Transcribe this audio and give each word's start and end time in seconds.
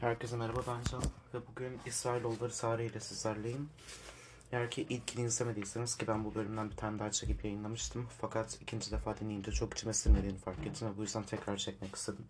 Herkese 0.00 0.36
merhaba 0.36 0.60
ben 0.66 0.82
Can 0.90 1.02
ve 1.34 1.38
bugün 1.50 1.80
İsrailoğulları 1.86 2.52
tarihiyle 2.52 3.00
sizlerleyim. 3.00 3.68
Eğer 4.52 4.70
ki 4.70 4.82
ilkini 4.82 5.26
izlemediyseniz 5.26 5.96
ki 5.96 6.06
ben 6.06 6.24
bu 6.24 6.34
bölümden 6.34 6.70
bir 6.70 6.76
tane 6.76 6.98
daha 6.98 7.10
çekip 7.10 7.44
yayınlamıştım. 7.44 8.06
Fakat 8.20 8.58
ikinci 8.62 8.90
defa 8.90 9.16
dinleyince 9.16 9.52
çok 9.52 9.74
içime 9.74 9.92
sinmediğini 9.92 10.38
fark 10.38 10.66
ettim 10.66 10.88
ve 10.88 10.96
bu 10.96 11.02
yüzden 11.02 11.22
tekrar 11.22 11.56
çekmek 11.56 11.96
istedim. 11.96 12.24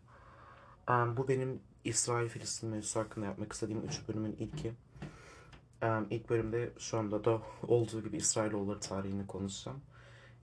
Um, 0.88 1.16
bu 1.16 1.28
benim 1.28 1.60
İsrail-Filistin 1.84 2.70
mevzusu 2.70 3.00
hakkında 3.00 3.26
yapmak 3.26 3.52
istediğim 3.52 3.84
üç 3.84 4.08
bölümün 4.08 4.36
ilki. 4.38 4.72
Um, 5.82 6.06
ilk 6.10 6.30
bölümde 6.30 6.72
şu 6.78 6.98
anda 6.98 7.24
da 7.24 7.42
olduğu 7.68 8.04
gibi 8.04 8.16
İsrailoğulları 8.16 8.80
tarihini 8.80 9.26
konuşacağım. 9.26 9.80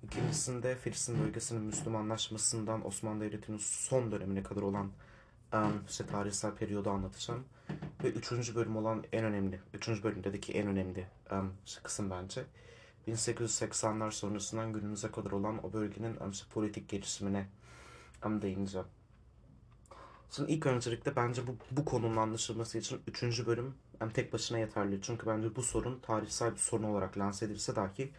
İkincisinde 0.03 0.75
Filistin 0.75 1.23
bölgesinin 1.23 1.63
Müslümanlaşmasından 1.63 2.87
Osmanlı 2.87 3.23
Devleti'nin 3.23 3.57
son 3.57 4.11
dönemine 4.11 4.43
kadar 4.43 4.61
olan 4.61 4.91
işte 5.89 6.05
tarihsel 6.05 6.55
periyodu 6.55 6.89
anlatacağım. 6.89 7.43
Ve 8.03 8.09
üçüncü 8.09 8.55
bölüm 8.55 8.77
olan 8.77 9.03
en 9.13 9.25
önemli, 9.25 9.59
üçüncü 9.73 10.03
bölümdeki 10.03 10.53
en 10.53 10.67
önemli 10.67 11.07
kısım 11.83 12.09
bence. 12.09 12.45
1880'ler 13.07 14.11
sonrasından 14.11 14.73
günümüze 14.73 15.11
kadar 15.11 15.31
olan 15.31 15.65
o 15.65 15.73
bölgenin 15.73 16.17
politik 16.49 16.89
gelişimine 16.89 17.47
değineceğim. 18.23 18.87
Şimdi 20.31 20.51
ilk 20.51 20.65
öncelikle 20.65 21.15
bence 21.15 21.47
bu, 21.47 21.55
bu 21.71 21.85
konunun 21.85 22.17
anlaşılması 22.17 22.77
için 22.77 23.01
üçüncü 23.07 23.47
bölüm 23.47 23.73
um, 24.01 24.09
tek 24.09 24.33
başına 24.33 24.57
yeterli. 24.57 24.99
Çünkü 25.01 25.27
bence 25.27 25.55
bu 25.55 25.63
sorun 25.63 25.99
tarihsel 25.99 26.51
bir 26.51 26.57
sorun 26.57 26.83
olarak 26.83 27.17
lanse 27.17 27.45
edilse 27.45 27.75
dahi 27.75 28.11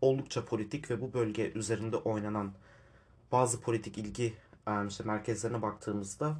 oldukça 0.00 0.44
politik 0.44 0.90
ve 0.90 1.00
bu 1.00 1.12
bölge 1.12 1.52
üzerinde 1.52 1.96
oynanan 1.96 2.52
bazı 3.32 3.60
politik 3.60 3.98
ilgi 3.98 4.34
işte 4.88 5.04
merkezlerine 5.04 5.62
baktığımızda 5.62 6.36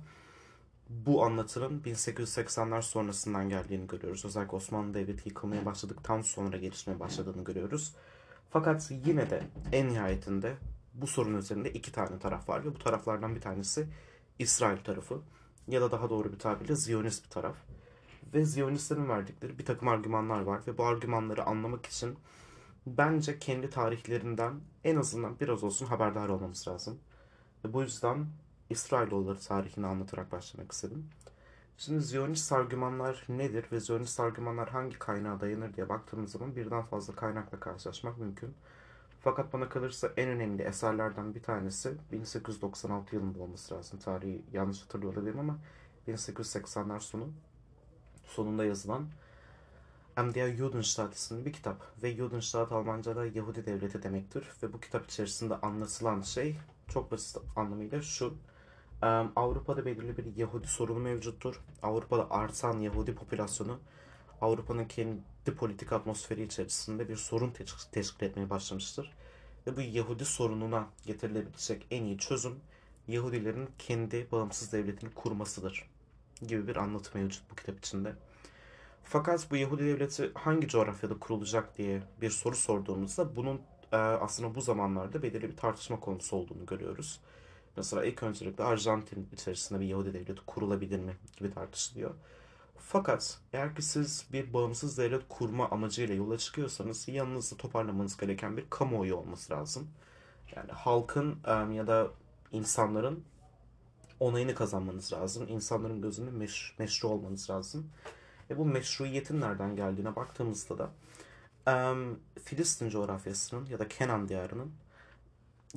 bu 0.88 1.24
anlatının 1.24 1.80
1880'ler 1.80 2.82
sonrasından 2.82 3.48
geldiğini 3.48 3.86
görüyoruz. 3.86 4.24
Özellikle 4.24 4.56
Osmanlı 4.56 4.94
Devleti 4.94 5.28
yıkılmaya 5.28 5.66
başladıktan 5.66 6.22
sonra 6.22 6.56
gelişmeye 6.56 7.00
başladığını 7.00 7.44
görüyoruz. 7.44 7.94
Fakat 8.50 8.90
yine 9.06 9.30
de 9.30 9.42
en 9.72 9.88
nihayetinde 9.88 10.56
bu 10.94 11.06
sorun 11.06 11.34
üzerinde 11.34 11.72
iki 11.72 11.92
tane 11.92 12.18
taraf 12.18 12.48
var 12.48 12.64
ve 12.64 12.74
bu 12.74 12.78
taraflardan 12.78 13.34
bir 13.34 13.40
tanesi 13.40 13.86
İsrail 14.38 14.78
tarafı 14.78 15.20
ya 15.68 15.80
da 15.80 15.92
daha 15.92 16.10
doğru 16.10 16.32
bir 16.32 16.38
tabirle 16.38 16.76
Ziyonist 16.76 17.24
bir 17.24 17.30
taraf. 17.30 17.56
Ve 18.34 18.44
Ziyonistlerin 18.44 19.08
verdikleri 19.08 19.58
bir 19.58 19.64
takım 19.64 19.88
argümanlar 19.88 20.40
var 20.40 20.60
ve 20.66 20.78
bu 20.78 20.84
argümanları 20.84 21.44
anlamak 21.44 21.86
için 21.86 22.18
bence 22.86 23.38
kendi 23.38 23.70
tarihlerinden 23.70 24.60
en 24.84 24.96
azından 24.96 25.40
biraz 25.40 25.64
olsun 25.64 25.86
haberdar 25.86 26.28
olmamız 26.28 26.68
lazım. 26.68 26.98
Ve 27.64 27.72
bu 27.72 27.82
yüzden 27.82 28.26
İsrailoğulları 28.74 29.38
tarihini 29.38 29.86
anlatarak 29.86 30.32
başlamak 30.32 30.72
istedim. 30.72 31.10
Şimdi 31.78 32.02
Ziyonist 32.02 32.52
argümanlar 32.52 33.24
nedir 33.28 33.66
ve 33.72 33.80
Ziyonist 33.80 34.20
argümanlar 34.20 34.68
hangi 34.68 34.98
kaynağa 34.98 35.40
dayanır 35.40 35.74
diye 35.74 35.88
baktığımız 35.88 36.32
zaman 36.32 36.56
birden 36.56 36.82
fazla 36.82 37.14
kaynakla 37.14 37.60
karşılaşmak 37.60 38.18
mümkün. 38.18 38.54
Fakat 39.20 39.52
bana 39.52 39.68
kalırsa 39.68 40.10
en 40.16 40.28
önemli 40.28 40.62
eserlerden 40.62 41.34
bir 41.34 41.42
tanesi 41.42 41.94
1896 42.12 43.16
yılında 43.16 43.42
olması 43.42 43.74
lazım. 43.74 43.98
Tarihi 43.98 44.42
yanlış 44.52 44.82
hatırlıyor 44.82 45.12
olabilirim 45.12 45.40
ama 45.40 45.58
1880'ler 46.08 47.00
sonu 47.00 47.28
sonunda 48.24 48.64
yazılan 48.64 49.08
Am 50.16 50.34
der 50.34 50.56
Judenstaat 50.56 51.14
isimli 51.14 51.44
bir 51.44 51.52
kitap 51.52 52.02
ve 52.02 52.16
Judenstaat 52.16 52.72
Almanca'da 52.72 53.26
Yahudi 53.26 53.66
devleti 53.66 54.02
demektir 54.02 54.44
ve 54.62 54.72
bu 54.72 54.80
kitap 54.80 55.06
içerisinde 55.06 55.54
anlatılan 55.56 56.22
şey 56.22 56.56
çok 56.88 57.12
basit 57.12 57.36
anlamıyla 57.56 58.02
şu 58.02 58.34
Avrupa'da 59.36 59.86
belirli 59.86 60.16
bir 60.16 60.36
Yahudi 60.36 60.66
sorunu 60.66 60.98
mevcuttur. 60.98 61.60
Avrupa'da 61.82 62.30
artan 62.30 62.80
Yahudi 62.80 63.14
popülasyonu 63.14 63.78
Avrupa'nın 64.40 64.84
kendi 64.84 65.54
politik 65.56 65.92
atmosferi 65.92 66.42
içerisinde 66.42 67.08
bir 67.08 67.16
sorun 67.16 67.52
teşkil 67.92 68.26
etmeye 68.26 68.50
başlamıştır. 68.50 69.12
Ve 69.66 69.76
bu 69.76 69.80
Yahudi 69.80 70.24
sorununa 70.24 70.86
getirilebilecek 71.06 71.86
en 71.90 72.04
iyi 72.04 72.18
çözüm 72.18 72.60
Yahudilerin 73.08 73.68
kendi 73.78 74.28
bağımsız 74.32 74.72
devletini 74.72 75.14
kurmasıdır 75.14 75.90
gibi 76.46 76.68
bir 76.68 76.76
anlatı 76.76 77.18
mevcut 77.18 77.50
bu 77.50 77.54
kitap 77.54 77.78
içinde. 77.78 78.12
Fakat 79.02 79.50
bu 79.50 79.56
Yahudi 79.56 79.84
devleti 79.84 80.30
hangi 80.34 80.68
coğrafyada 80.68 81.18
kurulacak 81.18 81.78
diye 81.78 82.02
bir 82.20 82.30
soru 82.30 82.56
sorduğumuzda 82.56 83.36
bunun 83.36 83.60
aslında 83.92 84.54
bu 84.54 84.60
zamanlarda 84.60 85.22
belirli 85.22 85.48
bir 85.48 85.56
tartışma 85.56 86.00
konusu 86.00 86.36
olduğunu 86.36 86.66
görüyoruz. 86.66 87.20
Mesela 87.76 88.04
ilk 88.04 88.22
öncelikle 88.22 88.64
Arjantin 88.64 89.28
içerisinde 89.32 89.80
bir 89.80 89.86
Yahudi 89.86 90.14
devleti 90.14 90.46
kurulabilir 90.46 90.98
mi 90.98 91.16
gibi 91.36 91.54
tartışılıyor. 91.54 92.10
Fakat 92.78 93.38
eğer 93.52 93.74
ki 93.74 93.82
siz 93.82 94.26
bir 94.32 94.52
bağımsız 94.52 94.98
devlet 94.98 95.22
kurma 95.28 95.68
amacıyla 95.70 96.14
yola 96.14 96.38
çıkıyorsanız 96.38 97.08
yanınızda 97.08 97.56
toparlamanız 97.56 98.16
gereken 98.16 98.56
bir 98.56 98.70
kamuoyu 98.70 99.16
olması 99.16 99.52
lazım. 99.52 99.90
Yani 100.56 100.72
halkın 100.72 101.36
ya 101.72 101.86
da 101.86 102.08
insanların 102.52 103.24
onayını 104.20 104.54
kazanmanız 104.54 105.12
lazım. 105.12 105.48
İnsanların 105.48 106.02
gözünde 106.02 106.30
meş 106.30 106.74
meşru 106.78 107.08
olmanız 107.08 107.50
lazım. 107.50 107.90
Ve 108.50 108.58
bu 108.58 108.64
meşruiyetin 108.64 109.40
nereden 109.40 109.76
geldiğine 109.76 110.16
baktığımızda 110.16 110.78
da 110.78 110.90
Filistin 112.44 112.88
coğrafyasının 112.88 113.66
ya 113.66 113.78
da 113.78 113.88
Kenan 113.88 114.28
diyarının 114.28 114.72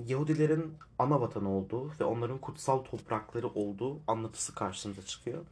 Yahudilerin 0.06 0.74
ana 1.00 1.22
vatanı 1.22 1.50
olduğu 1.52 1.92
ve 2.00 2.04
onların 2.04 2.38
kutsal 2.38 2.80
toprakları 2.80 3.48
olduğu 3.48 4.00
anlatısı 4.08 4.56
karşımıza 4.56 5.02
çıkıyor. 5.02 5.46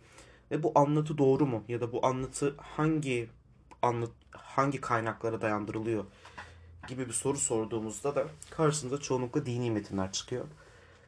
Ve 0.52 0.64
bu 0.64 0.72
anlatı 0.76 1.18
doğru 1.18 1.46
mu 1.46 1.64
ya 1.68 1.82
da 1.82 1.92
bu 1.92 2.06
anlatı 2.06 2.56
hangi 2.58 3.30
anlat 3.82 4.12
hangi 4.32 4.82
kaynaklara 4.82 5.42
dayandırılıyor 5.42 6.06
gibi 6.88 7.08
bir 7.08 7.14
soru 7.14 7.38
sorduğumuzda 7.38 8.16
da 8.16 8.28
karşımıza 8.50 9.00
çoğunlukla 9.02 9.46
dini 9.46 9.72
metinler 9.72 10.12
çıkıyor. 10.12 10.46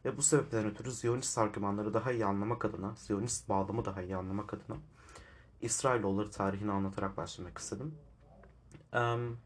Ve 0.06 0.18
bu 0.18 0.22
sebepten 0.22 0.66
ötürü 0.66 0.92
Ziyonist 0.92 1.38
argümanları 1.38 1.94
daha 1.94 2.12
iyi 2.12 2.26
anlamak 2.26 2.66
adına, 2.66 2.96
Ziyonist 2.96 3.50
bağlamı 3.50 3.86
daha 3.86 4.02
iyi 4.02 4.16
anlamak 4.16 4.54
adına 4.54 4.78
İsrailoğulları 5.62 6.32
tarihini 6.32 6.72
anlatarak 6.72 7.18
başlamak 7.18 7.58
istedim. 7.58 7.96
Um, 8.94 9.38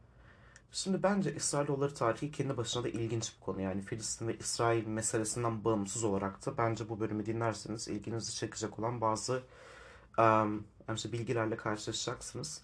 Şimdi 0.72 1.02
bence 1.02 1.34
İsrailoğulları 1.34 1.94
tarihi 1.94 2.30
kendi 2.30 2.56
başına 2.56 2.84
da 2.84 2.88
ilginç 2.88 3.32
bir 3.36 3.40
konu. 3.40 3.60
Yani 3.60 3.82
Filistin 3.82 4.28
ve 4.28 4.38
İsrail 4.38 4.86
meselesinden 4.86 5.64
bağımsız 5.64 6.04
olarak 6.04 6.46
da 6.46 6.58
bence 6.58 6.88
bu 6.88 7.00
bölümü 7.00 7.26
dinlerseniz 7.26 7.88
ilginizi 7.88 8.34
çekecek 8.34 8.78
olan 8.78 9.00
bazı 9.00 9.42
um, 10.18 10.64
bilgilerle 10.88 11.56
karşılaşacaksınız. 11.56 12.62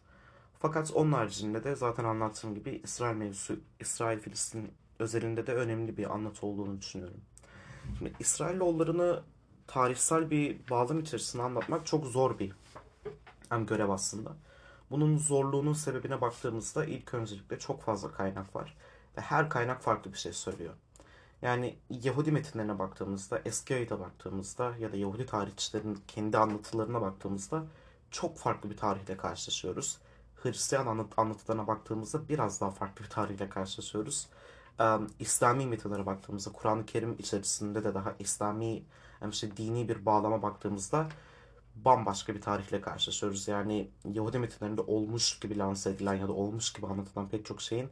Fakat 0.59 0.93
onun 0.95 1.13
haricinde 1.13 1.65
de 1.65 1.77
zaten 1.77 2.05
anlattığım 2.05 2.55
gibi 2.55 2.81
İsrail 2.85 3.17
mevzusu, 3.17 3.61
İsrail-Filistin 3.81 4.73
özelinde 4.99 5.47
de 5.47 5.55
önemli 5.55 5.97
bir 5.97 6.15
anlatı 6.15 6.47
olduğunu 6.47 6.81
düşünüyorum. 6.81 7.21
Şimdi 7.99 8.13
İsrailoğullarını 8.21 9.23
tarihsel 9.67 10.31
bir 10.31 10.69
bağlam 10.71 11.01
içerisinde 11.01 11.43
anlatmak 11.43 11.87
çok 11.87 12.07
zor 12.07 12.39
bir 12.39 12.53
hem 13.49 13.67
görev 13.67 13.89
aslında. 13.89 14.37
Bunun 14.91 15.19
zorluğunun 15.19 15.73
sebebine 15.73 16.21
baktığımızda 16.21 16.85
ilk 16.85 17.15
öncelikle 17.15 17.59
çok 17.59 17.83
fazla 17.83 18.13
kaynak 18.13 18.57
var. 18.57 18.77
Ve 19.17 19.21
her 19.21 19.51
kaynak 19.51 19.83
farklı 19.83 20.13
bir 20.13 20.19
şey 20.19 20.33
söylüyor. 20.33 20.75
Yani 21.43 21.77
Yahudi 21.91 22.33
metinlerine 22.33 22.79
baktığımızda, 22.79 23.41
eski 23.45 23.75
ayda 23.75 24.01
baktığımızda 24.01 24.77
ya 24.77 24.93
da 24.93 24.97
Yahudi 24.97 25.27
tarihçilerin 25.27 26.03
kendi 26.09 26.39
anlatılarına 26.39 27.01
baktığımızda 27.01 27.65
çok 28.11 28.39
farklı 28.39 28.71
bir 28.71 28.77
tarihle 28.77 29.17
karşılaşıyoruz. 29.17 29.99
Hristiyan 30.43 30.87
anlat 30.87 31.07
anlatılarına 31.17 31.67
baktığımızda 31.67 32.29
biraz 32.29 32.61
daha 32.61 32.71
farklı 32.71 33.05
bir 33.05 33.11
tarihle 33.11 33.49
karşılaşıyoruz. 33.49 34.29
Ee, 34.81 34.85
İslami 35.19 35.67
metinlere 35.67 36.07
baktığımızda, 36.07 36.53
Kur'an-ı 36.53 36.87
Kerim 36.87 37.17
içerisinde 37.19 37.85
de 37.85 37.95
daha 37.95 38.15
İslami, 38.19 38.83
yani 39.23 39.33
işte 39.33 39.57
dini 39.57 39.89
bir 39.89 40.07
bağlama 40.07 40.43
baktığımızda 40.43 41.09
bambaşka 41.85 42.35
bir 42.35 42.41
tarihle 42.41 42.81
karşılaşıyoruz. 42.81 43.49
Yani 43.49 43.91
Yahudi 44.13 44.39
metinlerinde 44.39 44.81
olmuş 44.81 45.39
gibi 45.39 45.59
lanse 45.59 45.91
edilen 45.91 46.15
ya 46.15 46.29
da 46.29 46.33
olmuş 46.33 46.73
gibi 46.73 46.87
anlatılan 46.87 47.29
pek 47.29 47.47
çok 47.47 47.63
şeyin 47.63 47.89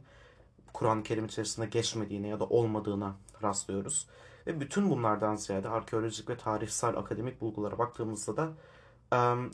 Kur'an-ı 0.73 1.03
Kerim 1.03 1.25
içerisinde 1.25 1.65
geçmediğine 1.65 2.27
ya 2.27 2.39
da 2.39 2.45
olmadığına 2.45 3.15
rastlıyoruz. 3.43 4.07
Ve 4.47 4.59
bütün 4.59 4.89
bunlardan 4.89 5.35
ziyade 5.35 5.69
arkeolojik 5.69 6.29
ve 6.29 6.37
tarihsel 6.37 6.97
akademik 6.97 7.41
bulgulara 7.41 7.77
baktığımızda 7.77 8.37
da 8.37 8.49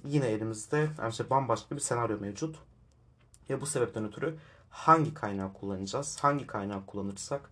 yine 0.05 0.27
elimizde 0.27 0.89
yani 0.97 1.09
işte 1.09 1.29
bambaşka 1.29 1.75
bir 1.75 1.81
senaryo 1.81 2.19
mevcut. 2.19 2.59
Ya 3.49 3.61
bu 3.61 3.65
sebepten 3.65 4.05
ötürü 4.05 4.37
hangi 4.69 5.13
kaynağı 5.13 5.53
kullanacağız? 5.53 6.17
Hangi 6.21 6.47
kaynağı 6.47 6.85
kullanırsak 6.85 7.49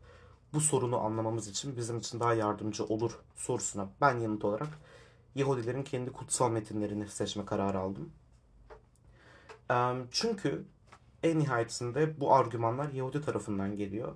bu 0.53 0.61
sorunu 0.61 0.99
anlamamız 0.99 1.47
için 1.47 1.77
bizim 1.77 1.97
için 1.97 2.19
daha 2.19 2.33
yardımcı 2.33 2.85
olur 2.85 3.19
sorusuna 3.35 3.89
ben 4.01 4.17
yanıt 4.17 4.45
olarak 4.45 4.69
Yahudilerin 5.35 5.83
kendi 5.83 6.11
kutsal 6.11 6.51
metinlerini 6.51 7.09
seçme 7.09 7.45
kararı 7.45 7.79
aldım. 7.79 8.11
Çünkü 10.11 10.65
en 11.23 11.39
nihayetinde 11.39 12.19
bu 12.19 12.33
argümanlar 12.33 12.91
Yahudi 12.91 13.21
tarafından 13.21 13.75
geliyor 13.75 14.15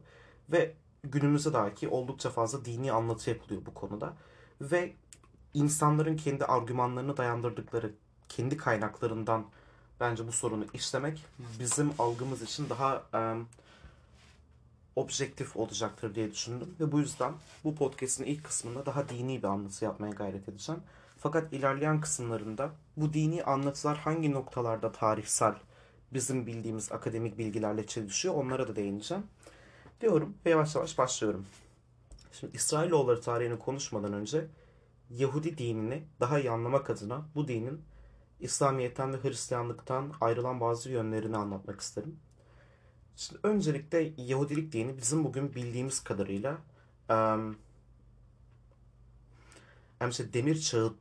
ve 0.49 0.73
günümüzde 1.03 1.53
dahi 1.53 1.87
oldukça 1.87 2.29
fazla 2.29 2.65
dini 2.65 2.91
anlatı 2.91 3.29
yapılıyor 3.29 3.61
bu 3.65 3.73
konuda 3.73 4.13
ve 4.61 4.93
insanların 5.53 6.17
kendi 6.17 6.45
argümanlarını 6.45 7.17
dayandırdıkları 7.17 7.93
kendi 8.29 8.57
kaynaklarından 8.57 9.45
bence 9.99 10.27
bu 10.27 10.31
sorunu 10.31 10.65
işlemek 10.73 11.25
bizim 11.59 11.91
algımız 11.99 12.41
için 12.41 12.69
daha 12.69 13.03
e, 13.13 13.19
objektif 14.95 15.57
olacaktır 15.57 16.15
diye 16.15 16.31
düşündüm. 16.31 16.75
Ve 16.79 16.91
bu 16.91 16.99
yüzden 16.99 17.33
bu 17.63 17.75
podcast'in 17.75 18.25
ilk 18.25 18.43
kısmında 18.43 18.85
daha 18.85 19.09
dini 19.09 19.37
bir 19.37 19.47
anlatı 19.47 19.85
yapmaya 19.85 20.11
gayret 20.11 20.49
edeceğim. 20.49 20.81
Fakat 21.25 21.53
ilerleyen 21.53 22.01
kısımlarında 22.01 22.71
bu 22.97 23.13
dini 23.13 23.43
anlatılar 23.43 23.97
hangi 23.97 24.31
noktalarda 24.31 24.91
tarihsel 24.91 25.55
bizim 26.13 26.47
bildiğimiz 26.47 26.91
akademik 26.91 27.37
bilgilerle 27.37 27.87
çelişiyor 27.87 28.35
onlara 28.35 28.67
da 28.67 28.75
değineceğim. 28.75 29.23
Diyorum 30.01 30.37
ve 30.45 30.49
yavaş 30.49 30.75
yavaş 30.75 30.97
başlıyorum. 30.97 31.45
Şimdi 32.31 32.55
İsrailoğulları 32.55 33.21
tarihini 33.21 33.59
konuşmadan 33.59 34.13
önce 34.13 34.47
Yahudi 35.09 35.57
dinini 35.57 36.03
daha 36.19 36.39
iyi 36.39 36.51
anlamak 36.51 36.89
adına 36.89 37.25
bu 37.35 37.47
dinin 37.47 37.81
İslamiyet'ten 38.39 39.13
ve 39.13 39.23
Hristiyanlıktan 39.23 40.13
ayrılan 40.21 40.59
bazı 40.59 40.89
yönlerini 40.89 41.37
anlatmak 41.37 41.81
isterim. 41.81 42.19
Şimdi 43.15 43.39
öncelikle 43.43 44.13
Yahudilik 44.17 44.71
dini 44.71 44.97
bizim 44.97 45.23
bugün 45.23 45.55
bildiğimiz 45.55 46.03
kadarıyla 46.03 46.57
um, 47.09 47.57
işte 50.09 50.33
demir 50.33 50.59
çağı 50.59 50.93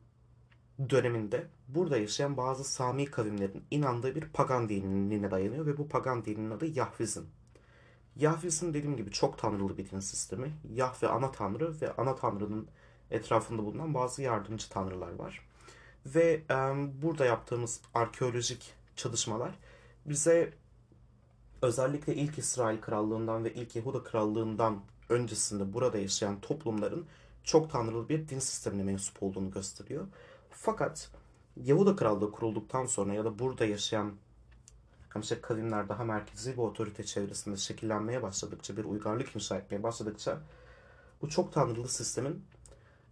döneminde 0.91 1.47
burada 1.69 1.97
yaşayan 1.97 2.37
bazı 2.37 2.65
Sami 2.65 3.05
kavimlerin 3.07 3.65
inandığı 3.71 4.15
bir 4.15 4.29
pagan 4.29 4.69
dinine 4.69 5.31
dayanıyor 5.31 5.67
ve 5.67 5.79
bu 5.79 5.89
pagan 5.89 6.25
dinin 6.25 6.51
adı 6.51 6.67
Yahvizm. 6.67 7.23
Yahvizm 8.17 8.75
dediğim 8.75 8.97
gibi 8.97 9.11
çok 9.11 9.39
tanrılı 9.39 9.79
bir 9.79 9.91
din 9.91 10.01
sistemi. 10.01 10.53
Yahve 10.73 11.09
ana 11.09 11.33
tanrı 11.33 11.81
ve 11.81 11.93
ana 11.97 12.15
tanrının 12.15 12.69
etrafında 13.11 13.65
bulunan 13.65 13.95
bazı 13.95 14.23
yardımcı 14.23 14.69
tanrılar 14.69 15.15
var. 15.15 15.49
Ve 16.07 16.43
e, 16.51 16.55
burada 17.03 17.25
yaptığımız 17.25 17.81
arkeolojik 17.95 18.75
çalışmalar 18.97 19.59
bize 20.07 20.53
özellikle 21.63 22.15
ilk 22.15 22.39
İsrail 22.39 22.81
Krallığından 22.81 23.45
ve 23.45 23.55
ilk 23.55 23.77
Yahuda 23.77 24.05
Krallığından 24.05 24.81
öncesinde 25.09 25.73
burada 25.73 25.99
yaşayan 25.99 26.41
toplumların 26.41 27.07
çok 27.45 27.71
tanrılı 27.71 28.09
bir 28.09 28.29
din 28.29 28.39
sistemine 28.39 28.83
mensup 28.83 29.23
olduğunu 29.23 29.51
gösteriyor. 29.51 30.07
Fakat 30.57 31.11
Yahuda 31.57 31.97
Krallığı 31.97 32.33
kurulduktan 32.33 32.87
sonra 32.87 33.15
ya 33.15 33.25
da 33.25 33.39
burada 33.39 33.65
yaşayan 33.65 34.13
işte 35.21 35.41
kavimler 35.41 35.89
daha 35.89 36.05
merkezi 36.05 36.53
bir 36.53 36.59
otorite 36.59 37.05
çevresinde 37.05 37.57
şekillenmeye 37.57 38.23
başladıkça, 38.23 38.77
bir 38.77 38.85
uygarlık 38.85 39.37
inşa 39.37 39.57
etmeye 39.57 39.83
başladıkça 39.83 40.41
bu 41.23 41.29
çok 41.29 41.53
tanrılı 41.53 41.89
sistemin 41.89 42.45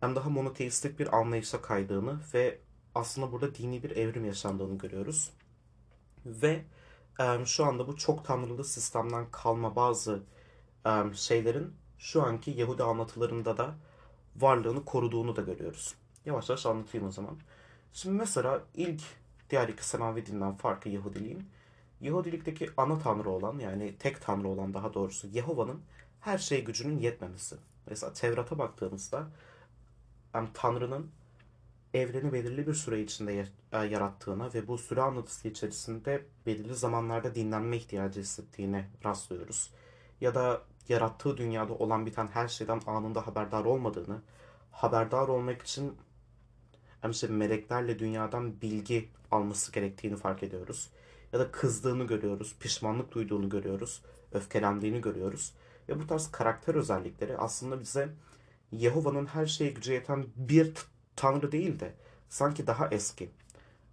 hem 0.00 0.16
daha 0.16 0.30
monoteistik 0.30 0.98
bir 0.98 1.16
anlayışa 1.16 1.62
kaydığını 1.62 2.20
ve 2.34 2.58
aslında 2.94 3.32
burada 3.32 3.54
dini 3.54 3.82
bir 3.82 3.90
evrim 3.90 4.24
yaşandığını 4.24 4.78
görüyoruz. 4.78 5.30
Ve 6.26 6.64
e, 7.20 7.44
şu 7.44 7.64
anda 7.64 7.88
bu 7.88 7.96
çok 7.96 8.24
tanrılı 8.24 8.64
sistemden 8.64 9.30
kalma 9.30 9.76
bazı 9.76 10.22
e, 10.86 11.14
şeylerin 11.14 11.74
şu 11.98 12.22
anki 12.22 12.50
Yahudi 12.50 12.82
anlatılarında 12.82 13.56
da 13.56 13.74
varlığını 14.36 14.84
koruduğunu 14.84 15.36
da 15.36 15.42
görüyoruz. 15.42 16.01
Yavaş 16.26 16.48
yavaş 16.48 16.66
anlatayım 16.66 17.06
o 17.06 17.10
zaman. 17.10 17.36
Şimdi 17.92 18.18
mesela 18.18 18.62
ilk 18.74 19.02
diğer 19.50 19.68
iki 19.68 19.88
semavi 19.88 20.26
dinden 20.26 20.56
farkı 20.56 20.88
Yahudiliğin. 20.88 21.48
Yahudilikteki 22.00 22.70
ana 22.76 22.98
tanrı 22.98 23.30
olan 23.30 23.58
yani 23.58 23.96
tek 23.98 24.20
tanrı 24.20 24.48
olan 24.48 24.74
daha 24.74 24.94
doğrusu 24.94 25.26
Yehova'nın 25.26 25.82
her 26.20 26.38
şey 26.38 26.64
gücünün 26.64 26.98
yetmemesi. 26.98 27.56
Mesela 27.86 28.12
Tevrat'a 28.12 28.58
baktığımızda 28.58 29.26
yani 30.34 30.48
Tanrı'nın 30.54 31.10
evreni 31.94 32.32
belirli 32.32 32.66
bir 32.66 32.74
süre 32.74 33.02
içinde 33.02 33.48
e, 33.72 33.78
yarattığına 33.78 34.54
ve 34.54 34.68
bu 34.68 34.78
süre 34.78 35.02
anlatısı 35.02 35.48
içerisinde 35.48 36.26
belirli 36.46 36.74
zamanlarda 36.74 37.34
dinlenme 37.34 37.76
ihtiyacı 37.76 38.20
hissettiğine 38.20 38.88
rastlıyoruz. 39.04 39.70
Ya 40.20 40.34
da 40.34 40.62
yarattığı 40.88 41.36
dünyada 41.36 41.74
olan 41.74 42.06
biten 42.06 42.26
her 42.26 42.48
şeyden 42.48 42.80
anında 42.86 43.26
haberdar 43.26 43.64
olmadığını, 43.64 44.22
haberdar 44.70 45.28
olmak 45.28 45.62
için 45.62 45.96
işte 47.10 47.26
meleklerle 47.26 47.98
dünyadan 47.98 48.60
bilgi 48.60 49.08
alması 49.30 49.72
gerektiğini 49.72 50.16
fark 50.16 50.42
ediyoruz. 50.42 50.90
Ya 51.32 51.40
da 51.40 51.50
kızdığını 51.50 52.04
görüyoruz, 52.04 52.54
pişmanlık 52.60 53.12
duyduğunu 53.12 53.48
görüyoruz, 53.48 54.02
öfkelendiğini 54.32 55.00
görüyoruz. 55.00 55.54
Ve 55.88 56.00
bu 56.00 56.06
tarz 56.06 56.30
karakter 56.30 56.74
özellikleri 56.74 57.36
aslında 57.36 57.80
bize 57.80 58.08
Yehova'nın 58.72 59.26
her 59.26 59.46
şeye 59.46 59.70
gücü 59.70 59.92
yeten 59.92 60.26
bir 60.36 60.72
tanrı 61.16 61.52
değil 61.52 61.80
de 61.80 61.94
sanki 62.28 62.66
daha 62.66 62.88
eski. 62.88 63.30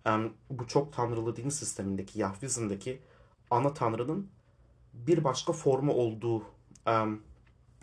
Yani 0.05 0.31
bu 0.49 0.67
çok 0.67 0.93
tanrılı 0.93 1.35
din 1.35 1.49
sistemindeki, 1.49 2.19
Yahvizm'deki 2.19 3.01
ana 3.49 3.73
tanrının 3.73 4.29
bir 4.93 5.23
başka 5.23 5.53
formu 5.53 5.93
olduğu 5.93 6.43
um, 6.87 7.23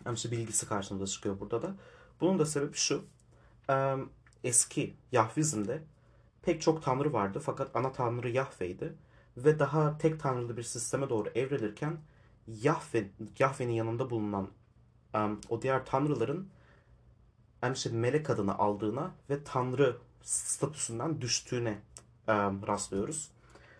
bilgisi 0.06 0.68
karşımıza 0.68 1.06
çıkıyor 1.06 1.40
burada 1.40 1.62
da. 1.62 1.74
Bunun 2.20 2.38
da 2.38 2.46
sebebi 2.46 2.76
şu. 2.76 3.04
Eski 4.46 4.94
Yahvizm'de 5.12 5.82
pek 6.42 6.62
çok 6.62 6.82
tanrı 6.82 7.12
vardı 7.12 7.40
fakat 7.44 7.76
ana 7.76 7.92
tanrı 7.92 8.30
Yahve'ydi. 8.30 8.94
Ve 9.36 9.58
daha 9.58 9.98
tek 9.98 10.20
tanrılı 10.20 10.56
bir 10.56 10.62
sisteme 10.62 11.08
doğru 11.08 11.28
evrilirken 11.34 11.98
Yahve, 12.46 13.10
Yahve'nin 13.38 13.72
yanında 13.72 14.10
bulunan 14.10 14.48
um, 15.14 15.40
o 15.48 15.62
diğer 15.62 15.86
tanrıların 15.86 16.48
yani 17.62 17.74
işte 17.74 17.90
melek 17.90 18.30
adını 18.30 18.58
aldığına 18.58 19.14
ve 19.30 19.44
tanrı 19.44 19.96
statüsünden 20.22 21.20
düştüğüne 21.20 21.78
um, 22.28 22.66
rastlıyoruz. 22.66 23.30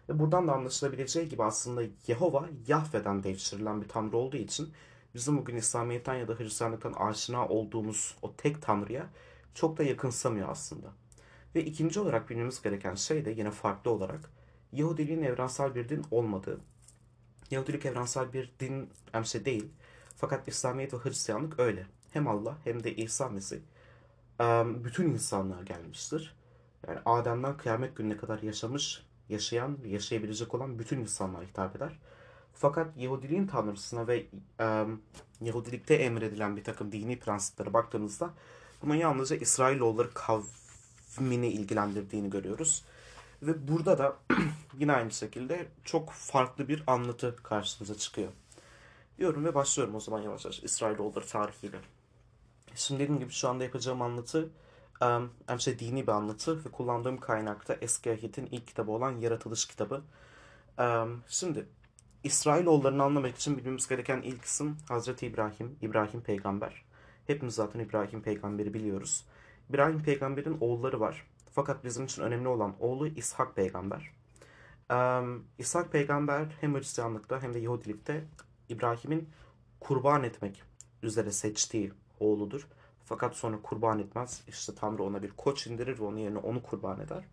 Ve 0.09 0.19
buradan 0.19 0.49
da 0.49 0.53
anlaşılabileceği 0.53 1.29
gibi 1.29 1.45
aslında 1.45 1.83
Yehova 2.07 2.49
Yahve'den 2.67 3.23
devşirilen 3.23 3.83
bir 3.83 3.89
tanrı 3.89 4.17
olduğu 4.17 4.37
için 4.37 4.73
bizim 5.15 5.39
bugün 5.39 5.57
İslamiyet'ten 5.57 6.15
ya 6.15 6.29
da 6.29 6.35
Hristiyanlıktan 6.35 6.93
aşina 6.93 7.49
olduğumuz 7.49 8.17
o 8.23 8.37
tek 8.37 8.63
tanrıya 8.63 9.07
çok 9.55 9.79
da 9.79 9.83
yakınsamıyor 9.83 10.49
aslında. 10.49 10.93
Ve 11.55 11.65
ikinci 11.65 12.01
olarak 12.01 12.31
bilmemiz 12.31 12.63
gereken 12.63 12.95
şey 12.95 13.25
de 13.25 13.31
yine 13.31 13.51
farklı 13.51 13.91
olarak 13.91 14.31
Yahudiliğin 14.73 15.23
evrensel 15.23 15.75
bir 15.75 15.89
din 15.89 16.05
olmadığı. 16.11 16.61
Yahudilik 17.51 17.87
evrensel 17.87 18.33
bir 18.33 18.55
din 18.61 18.91
emse 19.15 19.45
değil. 19.45 19.69
Fakat 20.17 20.49
İslamiyet 20.49 20.95
ve 20.95 20.99
Hristiyanlık 20.99 21.61
öyle. 21.61 21.87
Hem 22.11 22.29
Allah 22.29 22.59
hem 22.65 22.85
de 22.85 22.97
İsa 22.97 23.29
Mesih 23.29 23.61
bütün 24.85 25.11
insanlığa 25.11 25.63
gelmiştir. 25.63 26.37
Yani 26.89 26.99
Adem'den 27.05 27.57
kıyamet 27.57 27.97
gününe 27.97 28.17
kadar 28.17 28.43
yaşamış, 28.43 29.07
yaşayan, 29.29 29.79
yaşayabilecek 29.85 30.55
olan 30.55 30.79
bütün 30.79 31.01
insanlığa 31.01 31.43
hitap 31.43 31.77
eder. 31.77 31.99
Fakat 32.55 32.97
Yahudiliğin 32.97 33.47
tanrısına 33.47 34.07
ve 34.07 34.27
e, 34.61 34.87
Yahudilikte 35.41 35.95
emredilen 35.95 36.57
bir 36.57 36.65
takım 36.65 36.93
dini 36.93 37.19
prensiplere 37.19 37.73
baktığımızda 37.73 38.31
bunun 38.83 38.95
yalnızca 38.95 39.37
İsrailoğulları 39.37 40.11
kavmini 40.15 41.49
ilgilendirdiğini 41.49 42.31
görüyoruz. 42.31 42.85
Ve 43.43 43.69
burada 43.69 43.99
da 43.99 44.17
yine 44.79 44.93
aynı 44.93 45.11
şekilde 45.11 45.67
çok 45.85 46.11
farklı 46.11 46.69
bir 46.69 46.83
anlatı 46.87 47.37
karşımıza 47.43 47.95
çıkıyor. 47.95 48.29
Diyorum 49.19 49.45
ve 49.45 49.55
başlıyorum 49.55 49.95
o 49.95 50.01
zaman 50.01 50.23
yavaş 50.23 50.45
yavaş 50.45 50.59
İsrailoğulları 50.59 51.27
tarihiyle. 51.27 51.79
Şimdi 52.75 53.01
dediğim 53.01 53.21
gibi 53.21 53.33
şu 53.33 53.49
anda 53.49 53.65
yapacağım 53.65 54.03
anlatı 54.03 54.51
hem 55.47 55.61
şey 55.61 55.79
dini 55.79 56.07
bir 56.07 56.13
anlatı 56.13 56.65
ve 56.65 56.71
kullandığım 56.71 57.21
kaynakta 57.21 57.77
Eski 57.81 58.13
Ahit'in 58.13 58.47
ilk 58.47 58.67
kitabı 58.67 58.91
olan 58.91 59.21
Yaratılış 59.21 59.67
kitabı. 59.67 60.03
Şimdi 61.29 61.69
İsrailoğullarını 62.25 63.03
anlamak 63.03 63.37
için 63.37 63.59
bilmemiz 63.59 63.89
gereken 63.89 64.23
ilk 64.23 64.45
isim 64.45 64.77
Hazreti 64.89 65.27
İbrahim, 65.27 65.79
İbrahim 65.83 66.21
peygamber. 66.21 66.86
Hepimiz 67.27 67.55
zaten 67.55 67.81
İbrahim 67.81 68.23
peygamberi 68.23 68.75
biliyoruz. 68.75 69.27
İbrahim 69.71 70.03
peygamberin 70.03 70.59
oğulları 70.61 71.01
var. 71.01 71.27
Fakat 71.53 71.85
bizim 71.85 72.05
için 72.05 72.23
önemli 72.23 72.49
olan 72.49 72.75
oğlu 72.81 73.07
İshak 73.07 73.57
peygamber. 73.57 74.11
Um, 74.93 75.45
İshak 75.59 75.93
peygamber 75.93 76.47
hem 76.61 76.75
Hristiyanlıkta 76.75 77.43
hem 77.43 77.55
de 77.55 77.59
Yahudilikte 77.59 78.25
İbrahim'in 78.69 79.29
kurban 79.81 80.25
etmek 80.25 80.63
üzere 81.03 81.33
seçtiği 81.33 81.93
oğludur. 82.21 82.69
Fakat 83.05 83.37
sonra 83.37 83.63
kurban 83.63 83.99
etmez. 83.99 84.43
İşte 84.49 84.75
Tanrı 84.75 85.03
ona 85.03 85.23
bir 85.23 85.31
koç 85.31 85.67
indirir 85.67 85.99
ve 85.99 86.05
onun 86.05 86.19
yerine 86.19 86.39
onu 86.39 86.63
kurban 86.63 87.01
eder. 87.01 87.25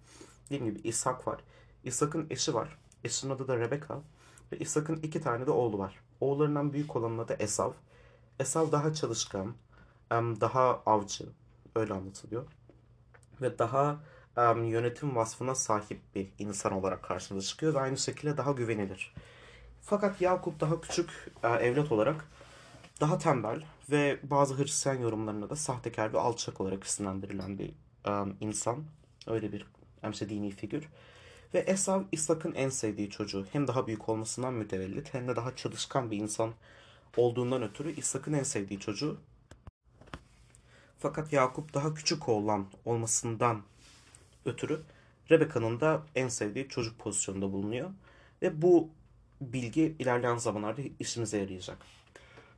Dediğim 0.46 0.66
gibi 0.66 0.88
İshak 0.88 1.28
var. 1.28 1.42
İshak'ın 1.84 2.28
eşi 2.30 2.54
var. 2.54 2.78
Eşinin 3.04 3.32
adı 3.32 3.48
da 3.48 3.58
Rebeka. 3.58 4.02
Ve 4.52 4.58
İshak'ın 4.58 4.96
iki 4.96 5.22
tane 5.22 5.48
de 5.48 5.52
oğlu 5.52 5.78
var. 5.78 6.00
Oğullarından 6.20 6.74
büyük 6.74 6.96
olanın 6.96 7.18
adı 7.18 7.36
Esav. 7.40 7.72
Esav 8.40 8.72
daha 8.72 8.94
çalışkan, 8.94 9.56
daha 10.22 10.82
avcı. 10.86 11.26
Öyle 11.76 11.94
anlatılıyor. 11.94 12.48
Ve 13.42 13.60
daha 13.60 13.98
yönetim 14.56 15.16
vasfına 15.16 15.56
sahip 15.56 16.02
bir 16.16 16.30
insan 16.40 16.74
olarak 16.74 17.04
karşımıza 17.04 17.48
çıkıyor 17.48 17.74
ve 17.74 17.80
aynı 17.80 17.98
şekilde 17.98 18.38
daha 18.38 18.52
güvenilir. 18.52 19.14
Fakat 19.82 20.22
Yakup 20.22 20.60
daha 20.60 20.82
küçük 20.82 21.32
e, 21.44 21.48
evlat 21.48 21.92
olarak 21.92 22.26
daha 23.02 23.18
tembel 23.18 23.64
ve 23.92 24.20
bazı 24.24 24.58
Hristiyan 24.58 24.96
yorumlarında 24.96 25.50
da 25.50 25.56
sahtekar 25.56 26.14
ve 26.14 26.20
alçak 26.20 26.62
olarak 26.62 26.84
isimlendirilen 26.84 27.60
bir 27.60 27.74
insan. 28.40 28.84
Öyle 29.28 29.52
bir 29.52 29.68
hem 30.02 30.14
dini 30.14 30.52
figür. 30.52 30.90
Ve 31.54 31.60
Esav 31.60 32.04
İshak'ın 32.12 32.54
en 32.54 32.70
sevdiği 32.70 33.10
çocuğu. 33.10 33.46
Hem 33.52 33.68
daha 33.68 33.88
büyük 33.88 34.10
olmasından 34.10 34.54
mütevellit 34.54 35.14
hem 35.14 35.28
de 35.28 35.36
daha 35.36 35.56
çalışkan 35.56 36.12
bir 36.12 36.18
insan 36.18 36.54
olduğundan 37.18 37.64
ötürü 37.64 37.92
İshak'ın 37.92 38.34
en 38.34 38.44
sevdiği 38.44 38.80
çocuğu. 38.80 39.18
Fakat 41.04 41.34
Yakup 41.34 41.74
daha 41.74 41.94
küçük 41.94 42.30
oğlan 42.30 42.68
olmasından 42.86 43.62
ötürü 44.46 44.82
Rebecca'nın 45.32 45.80
da 45.80 46.04
en 46.16 46.28
sevdiği 46.28 46.70
çocuk 46.70 47.00
pozisyonunda 47.00 47.52
bulunuyor. 47.52 47.92
Ve 48.42 48.62
bu 48.62 48.90
bilgi 49.42 49.96
ilerleyen 50.00 50.38
zamanlarda 50.38 50.82
işimize 51.00 51.38
yarayacak. 51.38 51.78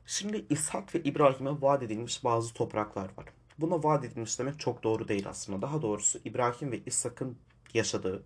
Şimdi 0.06 0.44
İshak 0.50 0.94
ve 0.94 1.02
İbrahim'e 1.02 1.50
vaat 1.62 1.82
edilmiş 1.82 2.24
bazı 2.24 2.54
topraklar 2.54 3.04
var. 3.04 3.26
Buna 3.58 3.82
vaat 3.82 4.04
edilmiş 4.04 4.38
demek 4.38 4.60
çok 4.60 4.82
doğru 4.82 5.08
değil 5.08 5.28
aslında. 5.28 5.62
Daha 5.62 5.82
doğrusu 5.82 6.18
İbrahim 6.24 6.72
ve 6.72 6.80
İshak'ın 6.86 7.36
yaşadığı 7.74 8.22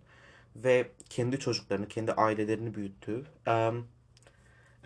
ve 0.55 0.91
kendi 1.09 1.39
çocuklarını, 1.39 1.87
kendi 1.87 2.13
ailelerini 2.13 2.75
büyüttüğü 2.75 3.25
um, 3.47 3.87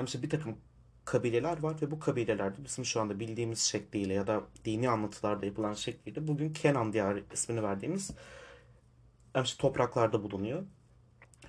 işte 0.06 0.24
bir 0.24 0.30
takım 0.30 0.58
kabileler 1.06 1.64
var 1.64 1.76
ve 1.82 1.92
bu 1.92 2.00
kabilelerde 2.00 2.66
bizim 2.66 2.86
şu 2.86 3.02
anda 3.02 3.20
bildiğimiz 3.20 3.60
şekliyle 3.60 4.14
ya 4.14 4.28
da 4.28 4.42
dini 4.66 4.90
anlatılarda 4.90 5.46
yapılan 5.46 5.74
şekliyle 5.74 6.28
bugün 6.28 6.54
Kenan 6.54 6.94
diyarı 6.94 7.24
ismini 7.34 7.64
verdiğimiz 7.64 8.12
işte 9.44 9.62
topraklarda 9.62 10.24
bulunuyor. 10.24 10.64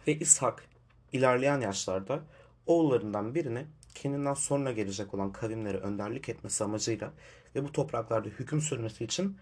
Ve 0.07 0.19
İshak 0.19 0.65
ilerleyen 1.13 1.61
yaşlarda 1.61 2.21
oğullarından 2.67 3.35
birini 3.35 3.67
kendinden 3.95 4.35
sonra 4.35 4.73
gelecek 4.73 5.15
olan 5.15 5.33
kavimlere 5.33 5.79
önderlik 5.79 6.29
etmesi 6.29 6.65
amacıyla 6.65 7.13
ve 7.55 7.65
bu 7.65 7.73
topraklarda 7.73 8.29
hüküm 8.29 8.61
sürmesi 8.61 9.05
için 9.05 9.39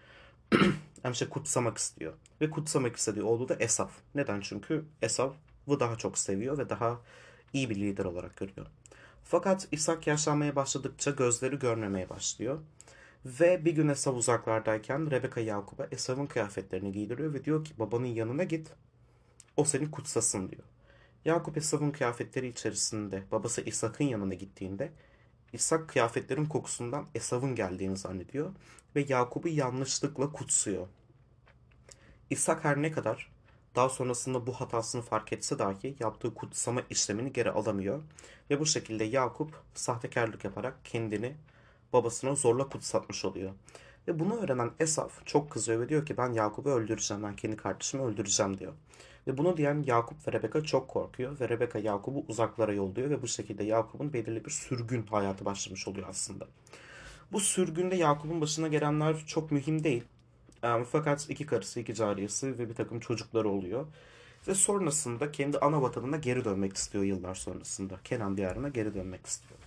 işte 1.12 1.28
kutsamak 1.28 1.78
istiyor. 1.78 2.12
Ve 2.40 2.50
kutsamak 2.50 2.96
istediği 2.96 3.22
oğlu 3.22 3.48
da 3.48 3.54
Esaf. 3.54 3.92
Neden? 4.14 4.40
Çünkü 4.40 4.84
Esav'ı 5.02 5.80
daha 5.80 5.96
çok 5.96 6.18
seviyor 6.18 6.58
ve 6.58 6.70
daha 6.70 7.00
iyi 7.52 7.70
bir 7.70 7.76
lider 7.76 8.04
olarak 8.04 8.36
görüyor. 8.36 8.66
Fakat 9.24 9.68
İshak 9.72 10.06
yaşlanmaya 10.06 10.56
başladıkça 10.56 11.10
gözleri 11.10 11.58
görmemeye 11.58 12.08
başlıyor. 12.08 12.58
Ve 13.24 13.64
bir 13.64 13.72
gün 13.72 13.88
Esav 13.88 14.14
uzaklardayken 14.14 15.10
Rebecca 15.10 15.42
Yakup'a 15.42 15.86
Esav'ın 15.90 16.26
kıyafetlerini 16.26 16.92
giydiriyor 16.92 17.34
ve 17.34 17.44
diyor 17.44 17.64
ki 17.64 17.78
babanın 17.78 18.06
yanına 18.06 18.44
git 18.44 18.70
o 19.56 19.64
seni 19.64 19.90
kutsasın 19.90 20.48
diyor. 20.48 20.62
Yakup 21.24 21.56
Esav'ın 21.56 21.90
kıyafetleri 21.90 22.48
içerisinde 22.48 23.22
babası 23.32 23.60
İshak'ın 23.60 24.04
yanına 24.04 24.34
gittiğinde 24.34 24.92
İshak 25.52 25.88
kıyafetlerin 25.88 26.46
kokusundan 26.46 27.06
Esav'ın 27.14 27.54
geldiğini 27.54 27.96
zannediyor 27.96 28.52
ve 28.96 29.04
Yakup'u 29.08 29.48
yanlışlıkla 29.48 30.32
kutsuyor. 30.32 30.86
İshak 32.30 32.64
her 32.64 32.82
ne 32.82 32.92
kadar 32.92 33.33
daha 33.76 33.88
sonrasında 33.88 34.46
bu 34.46 34.52
hatasını 34.52 35.02
fark 35.02 35.32
etse 35.32 35.58
dahi 35.58 35.96
yaptığı 36.00 36.34
kutsama 36.34 36.82
işlemini 36.90 37.32
geri 37.32 37.50
alamıyor 37.50 38.02
ve 38.50 38.60
bu 38.60 38.66
şekilde 38.66 39.04
Yakup 39.04 39.62
sahtekarlık 39.74 40.44
yaparak 40.44 40.84
kendini 40.84 41.36
babasına 41.92 42.34
zorla 42.34 42.68
kutsatmış 42.68 43.24
oluyor. 43.24 43.52
Ve 44.08 44.18
bunu 44.18 44.36
öğrenen 44.36 44.70
Esaf 44.80 45.26
çok 45.26 45.50
kızıyor 45.50 45.80
ve 45.80 45.88
diyor 45.88 46.06
ki 46.06 46.16
ben 46.16 46.32
Yakup'u 46.32 46.70
öldüreceğim, 46.70 47.22
ben 47.22 47.36
kendi 47.36 47.56
kardeşimi 47.56 48.02
öldüreceğim 48.02 48.58
diyor. 48.58 48.72
Ve 49.26 49.38
bunu 49.38 49.56
diyen 49.56 49.84
Yakup 49.86 50.28
ve 50.28 50.32
Rebeka 50.32 50.64
çok 50.64 50.88
korkuyor 50.88 51.40
ve 51.40 51.48
Rebeka 51.48 51.78
Yakup'u 51.78 52.24
uzaklara 52.28 52.72
yolluyor 52.72 53.10
ve 53.10 53.22
bu 53.22 53.28
şekilde 53.28 53.64
Yakup'un 53.64 54.12
belirli 54.12 54.44
bir 54.44 54.50
sürgün 54.50 55.06
hayatı 55.06 55.44
başlamış 55.44 55.88
oluyor 55.88 56.08
aslında. 56.08 56.46
Bu 57.32 57.40
sürgünde 57.40 57.96
Yakup'un 57.96 58.40
başına 58.40 58.68
gelenler 58.68 59.24
çok 59.26 59.52
mühim 59.52 59.84
değil. 59.84 60.04
Fakat 60.92 61.30
iki 61.30 61.46
karısı, 61.46 61.80
iki 61.80 61.94
cariyesi 61.94 62.58
ve 62.58 62.68
bir 62.68 62.74
takım 62.74 63.00
çocukları 63.00 63.48
oluyor. 63.48 63.86
Ve 64.48 64.54
sonrasında 64.54 65.32
kendi 65.32 65.58
ana 65.58 65.82
vatanına 65.82 66.16
geri 66.16 66.44
dönmek 66.44 66.76
istiyor 66.76 67.04
yıllar 67.04 67.34
sonrasında. 67.34 67.98
Kenan 68.04 68.36
diyarına 68.36 68.68
geri 68.68 68.94
dönmek 68.94 69.26
istiyor. 69.26 69.60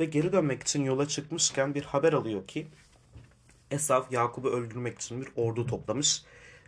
Ve 0.00 0.04
geri 0.04 0.32
dönmek 0.32 0.62
için 0.62 0.84
yola 0.84 1.08
çıkmışken 1.08 1.74
bir 1.74 1.82
haber 1.82 2.12
alıyor 2.12 2.46
ki 2.46 2.66
Esav 3.70 4.02
Yakup'u 4.10 4.48
öldürmek 4.48 4.98
için 4.98 5.20
bir 5.20 5.28
ordu 5.36 5.66
toplamış 5.66 6.22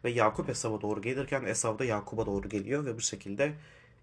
ve 0.04 0.10
Yakup 0.10 0.48
Esav'a 0.48 0.80
doğru 0.80 1.02
gelirken 1.02 1.44
Esav 1.44 1.78
da 1.78 1.84
Yakup'a 1.84 2.26
doğru 2.26 2.48
geliyor 2.48 2.84
ve 2.84 2.96
bu 2.96 3.00
şekilde 3.00 3.52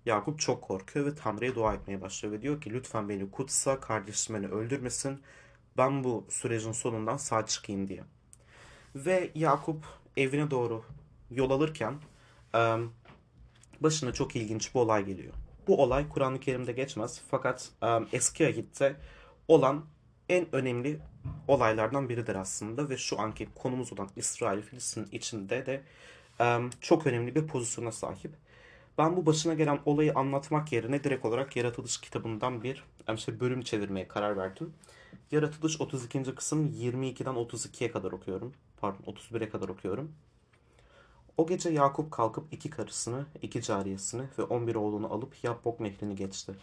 Yakup 0.06 0.40
çok 0.40 0.62
korkuyor 0.62 1.06
ve 1.06 1.16
Tanrı'ya 1.16 1.56
dua 1.56 1.74
etmeye 1.74 2.02
başlıyor 2.02 2.34
ve 2.34 2.42
diyor 2.42 2.62
ki 2.62 2.74
lütfen 2.74 3.10
beni 3.10 3.32
kutsa, 3.32 3.80
kardeşim 3.80 4.52
öldürmesin. 4.52 5.22
Ben 5.78 6.04
bu 6.04 6.26
sürecin 6.30 6.72
sonundan 6.72 7.18
sağ 7.18 7.46
çıkayım 7.46 7.88
diye. 7.88 8.04
Ve 8.96 9.31
Yakup 9.36 9.86
evine 10.17 10.51
doğru 10.51 10.84
yol 11.31 11.50
alırken 11.50 11.96
başına 13.81 14.13
çok 14.13 14.36
ilginç 14.36 14.75
bir 14.75 14.79
olay 14.79 15.05
geliyor. 15.05 15.34
Bu 15.67 15.84
olay 15.84 16.10
Kur'an-ı 16.10 16.39
Kerim'de 16.39 16.72
geçmez 16.72 17.22
fakat 17.31 17.72
eski 18.13 18.48
ahitte 18.48 18.96
olan 19.48 19.86
en 20.29 20.55
önemli 20.55 21.00
olaylardan 21.48 22.10
biridir 22.10 22.36
aslında 22.36 22.89
ve 22.89 22.98
şu 22.98 23.19
anki 23.19 23.48
konumuz 23.55 23.93
olan 23.93 24.10
İsrail 24.15 24.62
Filistin 24.62 25.08
içinde 25.12 25.65
de 25.65 25.81
çok 26.81 27.08
önemli 27.08 27.36
bir 27.36 27.48
pozisyona 27.48 27.91
sahip. 27.91 28.31
Ben 28.98 29.17
bu 29.17 29.25
başına 29.25 29.53
gelen 29.53 29.79
olayı 29.86 30.13
anlatmak 30.15 30.72
yerine 30.72 31.03
direkt 31.03 31.25
olarak 31.25 31.55
Yaratılış 31.55 32.01
kitabından 32.01 32.63
bir 32.63 32.84
işte 33.15 33.39
bölüm 33.39 33.62
çevirmeye 33.62 34.08
karar 34.08 34.38
verdim. 34.38 34.74
Yaratılış 35.31 35.81
32. 35.81 36.36
kısım 36.36 36.74
22'den 36.74 37.34
32'ye 37.34 37.91
kadar 37.91 38.12
okuyorum. 38.12 38.53
Pardon 38.81 39.13
31'e 39.13 39.50
kadar 39.50 39.69
okuyorum. 39.69 40.12
O 41.38 41.48
gece 41.48 41.69
Yakup 41.69 42.12
kalkıp 42.12 42.53
iki 42.53 42.69
karısını, 42.69 43.25
iki 43.41 43.62
cariyesini 43.62 44.24
ve 44.39 44.43
11 44.43 44.75
oğlunu 44.75 45.13
alıp 45.13 45.43
Yabbok 45.43 45.79
nehrini 45.79 46.15
geçti. 46.15 46.55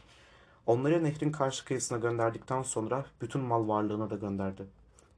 Onları 0.66 1.04
nehrin 1.04 1.32
karşı 1.32 1.64
kıyısına 1.64 1.98
gönderdikten 1.98 2.62
sonra 2.62 3.06
bütün 3.20 3.40
mal 3.40 3.68
varlığını 3.68 4.10
da 4.10 4.14
gönderdi. 4.14 4.66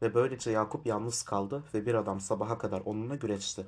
Ve 0.03 0.15
böylece 0.15 0.51
Yakup 0.51 0.87
yalnız 0.87 1.23
kaldı 1.23 1.63
ve 1.75 1.87
bir 1.87 1.95
adam 1.95 2.21
sabaha 2.21 2.59
kadar 2.59 2.83
onunla 2.85 3.15
güreşti. 3.15 3.67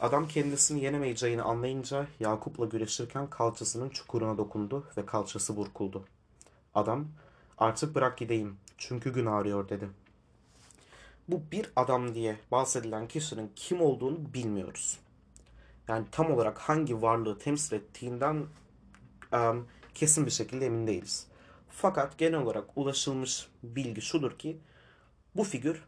Adam 0.00 0.28
kendisini 0.28 0.84
yenemeyeceğini 0.84 1.42
anlayınca 1.42 2.06
Yakup'la 2.20 2.66
güreşirken 2.66 3.30
kalçasının 3.30 3.88
çukuruna 3.88 4.38
dokundu 4.38 4.84
ve 4.96 5.06
kalçası 5.06 5.56
burkuldu. 5.56 6.04
Adam, 6.74 7.06
artık 7.58 7.94
bırak 7.94 8.18
gideyim 8.18 8.56
çünkü 8.78 9.12
gün 9.12 9.26
ağrıyor 9.26 9.68
dedi. 9.68 9.88
Bu 11.28 11.42
bir 11.52 11.72
adam 11.76 12.14
diye 12.14 12.36
bahsedilen 12.50 13.08
kişinin 13.08 13.52
kim 13.56 13.80
olduğunu 13.80 14.34
bilmiyoruz. 14.34 14.98
Yani 15.88 16.06
tam 16.12 16.30
olarak 16.30 16.58
hangi 16.58 17.02
varlığı 17.02 17.38
temsil 17.38 17.76
ettiğinden 17.76 18.46
um, 19.32 19.66
kesin 19.94 20.26
bir 20.26 20.30
şekilde 20.30 20.66
emin 20.66 20.86
değiliz. 20.86 21.26
Fakat 21.68 22.18
genel 22.18 22.40
olarak 22.40 22.64
ulaşılmış 22.76 23.48
bilgi 23.62 24.02
şudur 24.02 24.38
ki 24.38 24.58
bu 25.36 25.44
figür 25.44 25.84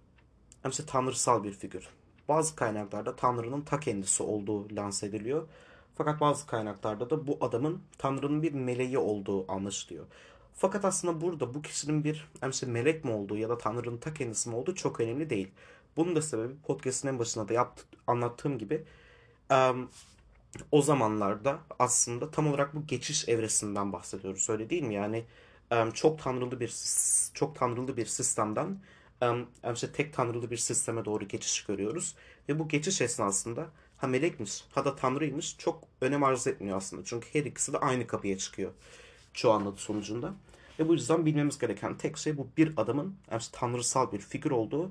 işte 0.69 0.87
tanrısal 0.87 1.45
bir 1.45 1.53
figür. 1.53 1.89
Bazı 2.29 2.57
kaynaklarda 2.57 3.17
Tanrı'nın 3.17 3.61
ta 3.61 3.81
kendisi 3.81 4.23
olduğu 4.23 4.77
lanse 4.77 5.07
ediliyor. 5.07 5.49
Fakat 5.95 6.21
bazı 6.21 6.47
kaynaklarda 6.47 7.11
da 7.11 7.27
bu 7.27 7.39
adamın 7.41 7.83
Tanrı'nın 7.99 8.43
bir 8.43 8.53
meleği 8.53 8.99
olduğu 8.99 9.53
anlaşılıyor. 9.53 10.07
Fakat 10.57 10.85
aslında 10.85 11.21
burada 11.21 11.55
bu 11.55 11.63
kişinin 11.63 12.05
bir 12.05 12.29
işte 12.51 12.67
melek 12.67 13.05
mi 13.05 13.11
olduğu 13.11 13.37
ya 13.37 13.49
da 13.49 13.59
Tanrı'nın 13.59 13.99
ta 13.99 14.15
kendisi 14.15 14.49
mi 14.49 14.57
olduğu 14.57 14.75
çok 14.75 15.01
önemli 15.01 15.31
değil. 15.31 15.51
Bunun 15.97 16.17
da 16.17 16.23
sebebi 16.23 16.55
podcast'ın 16.67 17.09
en 17.09 17.19
başında 17.19 17.49
da 17.49 17.53
yaptı, 17.53 17.85
anlattığım 18.07 18.59
gibi 18.59 18.85
um, 19.51 19.91
o 20.73 20.83
zamanlarda 20.83 21.59
aslında 21.79 22.31
tam 22.31 22.47
olarak 22.47 22.75
bu 22.75 22.87
geçiş 22.87 23.29
evresinden 23.29 23.93
bahsediyoruz. 23.93 24.51
Öyle 24.51 24.71
değil 24.71 24.83
mi? 24.83 24.95
Yani 24.95 25.25
çok 25.95 26.19
tanrılı 26.19 26.61
bir 26.61 26.75
çok 27.35 27.57
tanrılı 27.57 27.97
bir 27.97 28.07
sistemden 28.07 28.79
işte 29.75 29.93
tek 29.93 30.15
tanrılı 30.15 30.51
bir 30.51 30.57
sisteme 30.57 31.05
doğru 31.05 31.29
geçiş 31.29 31.65
görüyoruz. 31.65 32.15
Ve 32.49 32.59
bu 32.59 32.69
geçiş 32.69 33.01
esnasında 33.01 33.67
ha 33.97 34.07
melekmiş 34.07 34.65
ha 34.73 34.85
da 34.85 34.97
tanrıymış 34.97 35.59
çok 35.59 35.85
önem 36.01 36.25
arz 36.25 36.47
etmiyor 36.47 36.77
aslında. 36.77 37.05
Çünkü 37.05 37.29
her 37.33 37.45
ikisi 37.45 37.73
de 37.73 37.79
aynı 37.79 38.07
kapıya 38.07 38.39
çıkıyor 38.39 38.73
çoğu 39.35 39.53
anlatı 39.53 39.83
sonucunda. 39.83 40.35
Ve 40.79 40.89
bu 40.89 40.93
yüzden 40.93 41.27
bilmemiz 41.27 41.59
gereken 41.59 41.97
tek 41.97 42.17
şey 42.17 42.37
bu 42.39 42.47
bir 42.57 42.73
adamın 42.77 43.17
işte 43.39 43.59
tanrısal 43.59 44.13
bir 44.13 44.19
figür 44.19 44.51
olduğu 44.51 44.91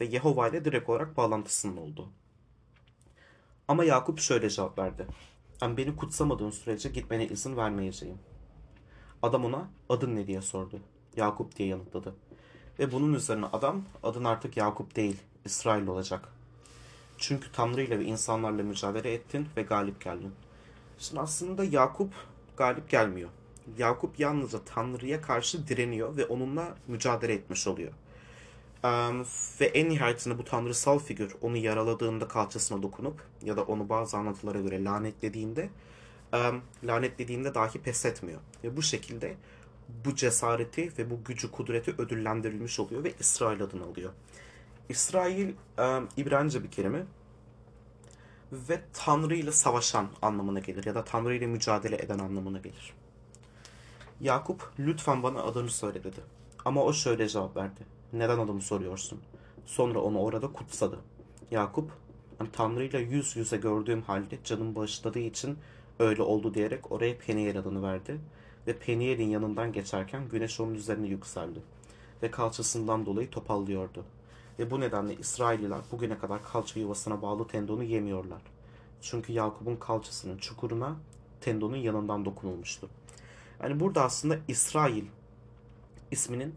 ve 0.00 0.04
Yehova 0.04 0.48
ile 0.48 0.64
direkt 0.64 0.88
olarak 0.88 1.16
bağlantısının 1.16 1.76
olduğu. 1.76 2.08
Ama 3.68 3.84
Yakup 3.84 4.20
şöyle 4.20 4.50
cevap 4.50 4.78
verdi. 4.78 5.06
Ben 5.62 5.76
beni 5.76 5.96
kutsamadığın 5.96 6.50
sürece 6.50 6.88
gitmene 6.88 7.26
izin 7.26 7.56
vermeyeceğim. 7.56 8.18
Adam 9.22 9.44
ona 9.44 9.68
adın 9.88 10.16
ne 10.16 10.26
diye 10.26 10.42
sordu. 10.42 10.80
Yakup 11.16 11.56
diye 11.56 11.68
yanıtladı. 11.68 12.14
Ve 12.78 12.92
bunun 12.92 13.14
üzerine 13.14 13.46
adam 13.46 13.84
adın 14.02 14.24
artık 14.24 14.56
Yakup 14.56 14.96
değil 14.96 15.16
İsrail 15.44 15.86
olacak. 15.86 16.28
Çünkü 17.18 17.52
Tanrı 17.52 17.82
ile 17.82 17.98
ve 17.98 18.04
insanlarla 18.04 18.62
mücadele 18.62 19.14
ettin 19.14 19.48
ve 19.56 19.62
galip 19.62 20.00
geldin. 20.00 20.32
Şimdi 20.98 21.20
aslında 21.20 21.64
Yakup 21.64 22.12
galip 22.56 22.90
gelmiyor. 22.90 23.30
Yakup 23.78 24.20
yalnızca 24.20 24.58
Tanrı'ya 24.64 25.20
karşı 25.20 25.66
direniyor 25.66 26.16
ve 26.16 26.26
onunla 26.26 26.74
mücadele 26.88 27.32
etmiş 27.32 27.66
oluyor. 27.66 27.92
Ve 29.60 29.66
en 29.66 29.88
nihayetinde 29.88 30.38
bu 30.38 30.44
tanrısal 30.44 30.98
figür 30.98 31.36
onu 31.42 31.56
yaraladığında 31.56 32.28
kalçasına 32.28 32.82
dokunup 32.82 33.22
ya 33.42 33.56
da 33.56 33.62
onu 33.62 33.88
bazı 33.88 34.16
anlatılara 34.16 34.60
göre 34.60 34.84
lanetlediğinde 34.84 35.70
lanetlediğinde 36.84 37.54
dahi 37.54 37.78
pes 37.78 38.06
etmiyor. 38.06 38.40
Ve 38.64 38.76
bu 38.76 38.82
şekilde 38.82 39.36
bu 40.04 40.14
cesareti 40.14 40.92
ve 40.98 41.10
bu 41.10 41.24
gücü, 41.24 41.50
kudreti 41.50 41.94
ödüllendirilmiş 41.98 42.80
oluyor 42.80 43.04
ve 43.04 43.12
İsrail 43.20 43.62
adını 43.62 43.84
alıyor. 43.84 44.12
İsrail 44.88 45.48
um, 45.78 46.08
İbranice 46.16 46.64
bir 46.64 46.70
kelime 46.70 47.04
ve 48.52 48.80
Tanrı 48.92 49.34
ile 49.34 49.52
savaşan 49.52 50.08
anlamına 50.22 50.58
gelir 50.58 50.86
ya 50.86 50.94
da 50.94 51.04
Tanrı 51.04 51.34
ile 51.34 51.46
mücadele 51.46 51.96
eden 51.96 52.18
anlamına 52.18 52.58
gelir. 52.58 52.94
Yakup 54.20 54.72
lütfen 54.78 55.22
bana 55.22 55.42
adını 55.42 55.70
söyle 55.70 56.04
dedi. 56.04 56.20
Ama 56.64 56.82
o 56.82 56.92
şöyle 56.92 57.28
cevap 57.28 57.56
verdi. 57.56 57.80
Neden 58.12 58.38
adımı 58.38 58.62
soruyorsun? 58.62 59.20
Sonra 59.66 59.98
onu 59.98 60.18
orada 60.18 60.52
kutsadı. 60.52 60.98
Yakup 61.50 61.90
Tanrı 62.52 62.84
ile 62.84 62.98
yüz 62.98 63.36
yüze 63.36 63.56
gördüğüm 63.56 64.02
halde 64.02 64.38
canım 64.44 64.74
bağışladığı 64.74 65.18
için 65.18 65.58
öyle 65.98 66.22
oldu 66.22 66.54
diyerek 66.54 66.92
oraya 66.92 67.18
Peniel 67.18 67.58
adını 67.58 67.82
verdi. 67.82 68.20
Ve 68.66 68.78
Peniel'in 68.78 69.28
yanından 69.28 69.72
geçerken 69.72 70.28
güneş 70.28 70.60
onun 70.60 70.74
üzerine 70.74 71.06
yükseldi. 71.06 71.62
Ve 72.22 72.30
kalçasından 72.30 73.06
dolayı 73.06 73.30
topallıyordu. 73.30 74.04
Ve 74.58 74.70
bu 74.70 74.80
nedenle 74.80 75.16
İsrailliler 75.16 75.80
bugüne 75.92 76.18
kadar 76.18 76.44
kalça 76.44 76.80
yuvasına 76.80 77.22
bağlı 77.22 77.46
tendonu 77.46 77.84
yemiyorlar. 77.84 78.42
Çünkü 79.00 79.32
Yakup'un 79.32 79.76
kalçasının 79.76 80.38
çukuruna 80.38 80.96
tendonun 81.40 81.76
yanından 81.76 82.24
dokunulmuştu. 82.24 82.88
Yani 83.62 83.80
burada 83.80 84.04
aslında 84.04 84.38
İsrail 84.48 85.04
isminin 86.10 86.54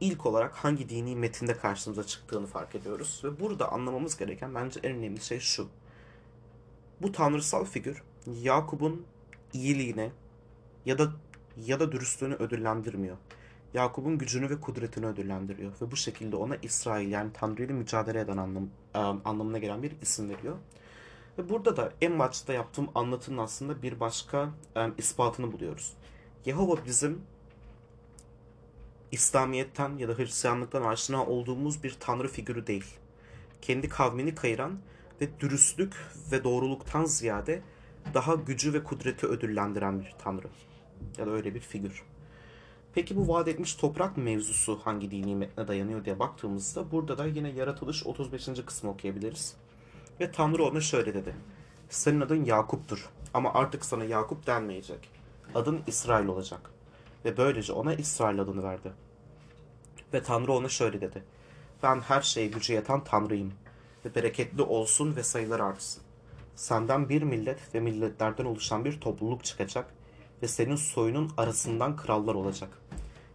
ilk 0.00 0.26
olarak 0.26 0.54
hangi 0.54 0.88
dini 0.88 1.16
metinde 1.16 1.56
karşımıza 1.56 2.04
çıktığını 2.04 2.46
fark 2.46 2.74
ediyoruz. 2.74 3.20
Ve 3.24 3.40
burada 3.40 3.72
anlamamız 3.72 4.16
gereken 4.16 4.54
bence 4.54 4.80
en 4.82 4.96
önemli 4.96 5.20
şey 5.20 5.40
şu. 5.40 5.68
Bu 7.02 7.12
tanrısal 7.12 7.64
figür 7.64 8.02
Yakup'un 8.26 9.06
iyiliğine 9.52 10.10
ya 10.86 10.98
da 10.98 11.12
ya 11.66 11.80
da 11.80 11.92
dürüstlüğünü 11.92 12.34
ödüllendirmiyor. 12.34 13.16
Yakup'un 13.74 14.18
gücünü 14.18 14.50
ve 14.50 14.60
kudretini 14.60 15.06
ödüllendiriyor 15.06 15.72
ve 15.82 15.90
bu 15.90 15.96
şekilde 15.96 16.36
ona 16.36 16.56
İsrail 16.56 17.10
yani 17.10 17.32
Tanrı 17.32 17.62
ile 17.62 17.72
mücadele 17.72 18.20
eden 18.20 18.36
anlam, 18.36 18.68
anlamına 19.24 19.58
gelen 19.58 19.82
bir 19.82 19.92
isim 20.02 20.28
veriyor. 20.28 20.56
Ve 21.38 21.48
burada 21.48 21.76
da 21.76 21.92
en 22.00 22.18
başta 22.18 22.52
yaptığım 22.52 22.88
anlatının 22.94 23.38
aslında 23.38 23.82
bir 23.82 24.00
başka 24.00 24.50
um, 24.76 24.94
ispatını 24.98 25.52
buluyoruz. 25.52 25.92
Yehova 26.46 26.84
bizim 26.86 27.22
İslamiyet'ten 29.12 29.98
ya 29.98 30.08
da 30.08 30.18
Hristiyanlıktan 30.18 30.82
aşina 30.82 31.26
olduğumuz 31.26 31.82
bir 31.82 31.96
tanrı 32.00 32.28
figürü 32.28 32.66
değil. 32.66 32.86
Kendi 33.62 33.88
kavmini 33.88 34.34
kayıran 34.34 34.78
ve 35.20 35.40
dürüstlük 35.40 35.94
ve 36.32 36.44
doğruluktan 36.44 37.04
ziyade 37.04 37.62
daha 38.14 38.34
gücü 38.34 38.72
ve 38.72 38.84
kudreti 38.84 39.26
ödüllendiren 39.26 40.00
bir 40.00 40.14
tanrı. 40.18 40.48
Ya 41.18 41.26
da 41.26 41.30
öyle 41.30 41.54
bir 41.54 41.60
figür. 41.60 42.02
Peki 42.94 43.16
bu 43.16 43.28
vaat 43.28 43.48
etmiş 43.48 43.74
toprak 43.74 44.16
mevzusu 44.16 44.80
hangi 44.84 45.10
dini 45.10 45.34
metne 45.34 45.68
dayanıyor 45.68 46.04
diye 46.04 46.18
baktığımızda 46.18 46.90
burada 46.90 47.18
da 47.18 47.26
yine 47.26 47.50
yaratılış 47.50 48.06
35. 48.06 48.48
kısmı 48.66 48.90
okuyabiliriz. 48.90 49.56
Ve 50.20 50.32
Tanrı 50.32 50.64
ona 50.64 50.80
şöyle 50.80 51.14
dedi. 51.14 51.34
Senin 51.88 52.20
adın 52.20 52.44
Yakup'tur 52.44 53.08
ama 53.34 53.54
artık 53.54 53.84
sana 53.84 54.04
Yakup 54.04 54.46
denmeyecek. 54.46 55.15
Adın 55.56 55.82
İsrail 55.86 56.26
olacak. 56.26 56.70
Ve 57.24 57.36
böylece 57.36 57.72
ona 57.72 57.94
İsrail 57.94 58.40
adını 58.40 58.62
verdi. 58.62 58.92
Ve 60.14 60.22
Tanrı 60.22 60.52
ona 60.52 60.68
şöyle 60.68 61.00
dedi. 61.00 61.22
Ben 61.82 62.00
her 62.00 62.22
şeye 62.22 62.46
gücü 62.46 62.72
yeten 62.72 63.04
Tanrıyım. 63.04 63.52
Ve 64.04 64.14
bereketli 64.14 64.62
olsun 64.62 65.16
ve 65.16 65.22
sayılar 65.22 65.60
artsın. 65.60 66.02
Senden 66.54 67.08
bir 67.08 67.22
millet 67.22 67.74
ve 67.74 67.80
milletlerden 67.80 68.44
oluşan 68.44 68.84
bir 68.84 69.00
topluluk 69.00 69.44
çıkacak 69.44 69.94
ve 70.42 70.48
senin 70.48 70.76
soyunun 70.76 71.30
arasından 71.36 71.96
krallar 71.96 72.34
olacak. 72.34 72.70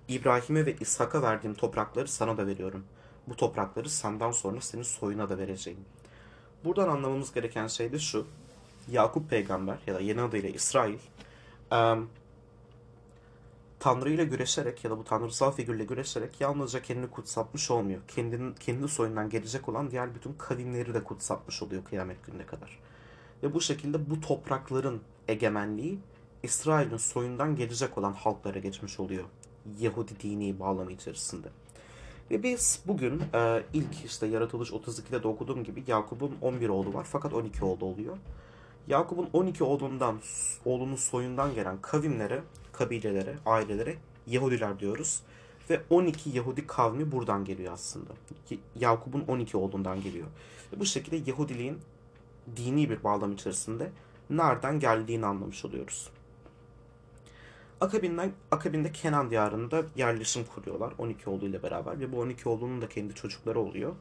İbrahim'e 0.08 0.66
ve 0.66 0.76
İshak'a 0.76 1.22
verdiğim 1.22 1.56
toprakları 1.56 2.08
sana 2.08 2.38
da 2.38 2.48
veriyorum. 2.48 2.86
Bu 3.28 3.36
toprakları 3.36 3.90
senden 3.90 4.32
sonra 4.32 4.62
senin 4.62 4.84
soyuna 4.84 5.30
da 5.30 5.38
vereceğim. 5.38 5.80
Buradan 6.66 6.88
anlamamız 6.88 7.34
gereken 7.34 7.68
şey 7.68 7.92
de 7.92 8.00
şu. 8.00 8.28
Yakup 8.92 9.30
peygamber 9.30 9.78
ya 9.88 9.96
da 9.96 10.00
yeni 10.00 10.22
adıyla 10.22 10.50
İsrail 10.50 10.98
Tanrı 13.82 14.10
ile 14.10 14.26
güreşerek 14.26 14.84
ya 14.84 14.92
da 14.92 14.98
bu 14.98 15.04
tanrısal 15.04 15.52
figürle 15.52 15.86
güreşerek 15.86 16.42
yalnızca 16.42 16.82
kendini 16.82 17.08
kutsatmış 17.08 17.72
olmuyor. 17.72 18.02
Kendinin, 18.08 18.54
kendi 18.54 18.88
soyundan 18.88 19.30
gelecek 19.30 19.70
olan 19.70 19.92
diğer 19.92 20.16
bütün 20.16 20.34
kavimleri 20.34 20.94
de 20.94 21.04
kutsatmış 21.04 21.64
oluyor 21.64 21.84
kıyamet 21.86 22.26
gününe 22.26 22.46
kadar. 22.46 22.80
Ve 23.44 23.54
bu 23.54 23.62
şekilde 23.62 24.10
bu 24.10 24.22
toprakların 24.22 25.02
egemenliği 25.28 26.00
İsrail'in 26.44 26.98
soyundan 26.98 27.56
gelecek 27.56 27.98
olan 27.98 28.14
halklara 28.14 28.60
geçmiş 28.60 29.00
oluyor. 29.00 29.24
Yahudi 29.80 30.20
dini 30.20 30.60
bağlamı 30.60 30.92
içerisinde. 30.92 31.48
Ve 32.32 32.44
biz 32.44 32.82
bugün 32.88 33.22
e, 33.34 33.64
ilk 33.74 34.06
işte 34.06 34.28
Yaratılış 34.28 34.70
32'de 34.70 35.24
de 35.24 35.28
okuduğum 35.28 35.64
gibi 35.64 35.84
Yakup'un 35.88 36.38
11 36.42 36.70
oğlu 36.70 36.94
var 36.94 37.08
fakat 37.12 37.34
12 37.34 37.66
oğlu 37.66 37.86
oluyor. 37.86 38.18
Yakup'un 38.88 39.30
12 39.34 39.64
oğlundan, 39.64 40.20
oğlunun 40.66 40.96
soyundan 40.96 41.56
gelen 41.56 41.82
kavimlere, 41.82 42.42
kabilelere, 42.74 43.36
ailelere 43.46 43.96
Yahudiler 44.28 44.80
diyoruz. 44.80 45.24
Ve 45.70 45.82
12 45.90 46.30
Yahudi 46.30 46.68
kavmi 46.68 47.12
buradan 47.12 47.46
geliyor 47.46 47.74
aslında. 47.74 48.10
Yakup'un 48.80 49.26
12 49.28 49.58
oğlundan 49.58 50.02
geliyor. 50.02 50.28
Bu 50.78 50.86
şekilde 50.86 51.32
Yahudiliğin 51.32 51.78
dini 52.56 52.90
bir 52.90 53.04
bağlam 53.04 53.32
içerisinde 53.32 53.92
nereden 54.30 54.80
geldiğini 54.80 55.26
anlamış 55.26 55.66
oluyoruz. 55.66 56.10
Akabinden, 57.82 58.32
akabinde 58.52 58.92
Kenan 58.92 59.30
diyarında 59.30 59.84
yerleşim 59.96 60.46
kuruyorlar 60.46 60.94
12 60.98 61.30
oğluyla 61.30 61.64
beraber 61.64 62.00
ve 62.00 62.12
bu 62.12 62.20
12 62.20 62.50
oğlunun 62.50 62.82
da 62.82 62.90
kendi 62.90 63.16
çocukları 63.16 63.60
oluyor. 63.60 63.96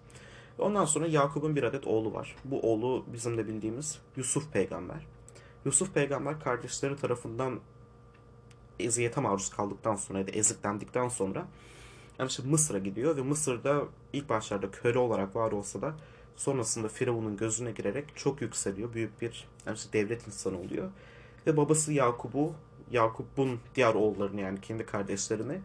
Ondan 0.61 0.85
sonra 0.85 1.07
Yakup'un 1.07 1.57
bir 1.57 1.63
adet 1.63 1.87
oğlu 1.87 2.13
var. 2.13 2.37
Bu 2.45 2.61
oğlu 2.61 3.05
bizim 3.13 3.39
de 3.39 3.49
bildiğimiz 3.49 3.99
Yusuf 4.17 4.53
peygamber. 4.53 5.07
Yusuf 5.65 5.95
peygamber 5.95 6.41
kardeşleri 6.41 6.97
tarafından 6.97 7.61
eziyete 8.79 9.21
maruz 9.21 9.51
kaldıktan 9.51 9.97
sonra 9.97 10.19
ya 10.19 10.27
da 10.27 10.31
eziklendikten 10.31 11.09
sonra 11.09 11.47
yani 12.19 12.29
işte 12.29 12.43
Mısır'a 12.43 12.79
gidiyor 12.79 13.17
ve 13.17 13.23
Mısır'da 13.23 13.83
ilk 14.13 14.29
başlarda 14.29 14.71
köle 14.71 14.99
olarak 14.99 15.37
var 15.37 15.53
olsa 15.53 15.83
da 15.83 15.95
sonrasında 16.37 16.89
Firavun'un 16.89 17.37
gözüne 17.37 17.73
girerek 17.73 18.17
çok 18.17 18.43
yükseliyor. 18.43 18.95
Büyük 18.95 19.23
bir 19.23 19.49
yani 19.67 19.77
işte 19.77 19.93
devlet 19.93 20.27
insanı 20.27 20.61
oluyor. 20.61 20.91
Ve 21.47 21.57
babası 21.57 21.93
Yakup'u, 21.93 22.53
Yakup'un 22.91 23.61
diğer 23.75 23.95
oğullarını 23.95 24.41
yani 24.41 24.61
kendi 24.61 24.87
kardeşlerini 24.87 25.61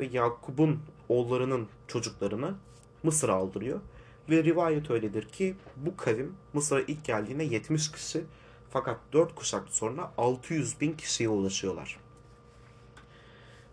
ve 0.00 0.08
Yakup'un 0.12 0.80
oğullarının 1.08 1.68
çocuklarını 1.88 2.54
Mısır'a 3.02 3.34
aldırıyor. 3.34 3.80
Ve 4.30 4.44
rivayet 4.44 4.90
öyledir 4.90 5.28
ki 5.28 5.56
bu 5.76 5.96
kavim 5.96 6.36
Mısır'a 6.52 6.80
ilk 6.80 7.04
geldiğinde 7.04 7.44
70 7.44 7.92
kişi 7.92 8.24
fakat 8.70 8.98
4 9.12 9.34
kuşak 9.34 9.68
sonra 9.68 10.12
600 10.18 10.80
bin 10.80 10.92
kişiye 10.92 11.28
ulaşıyorlar. 11.28 12.00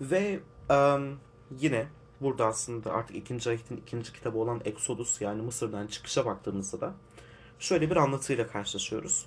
Ve 0.01 0.39
um, 0.69 1.19
yine 1.59 1.87
burada 2.21 2.45
aslında 2.45 2.93
artık 2.93 3.15
ikinci 3.15 3.49
ayetin 3.49 3.77
ikinci 3.77 4.13
kitabı 4.13 4.37
olan 4.37 4.61
Exodus 4.65 5.21
yani 5.21 5.41
Mısır'dan 5.41 5.87
çıkışa 5.87 6.25
baktığımızda 6.25 6.81
da 6.81 6.93
şöyle 7.59 7.89
bir 7.89 7.95
anlatıyla 7.95 8.47
karşılaşıyoruz. 8.47 9.25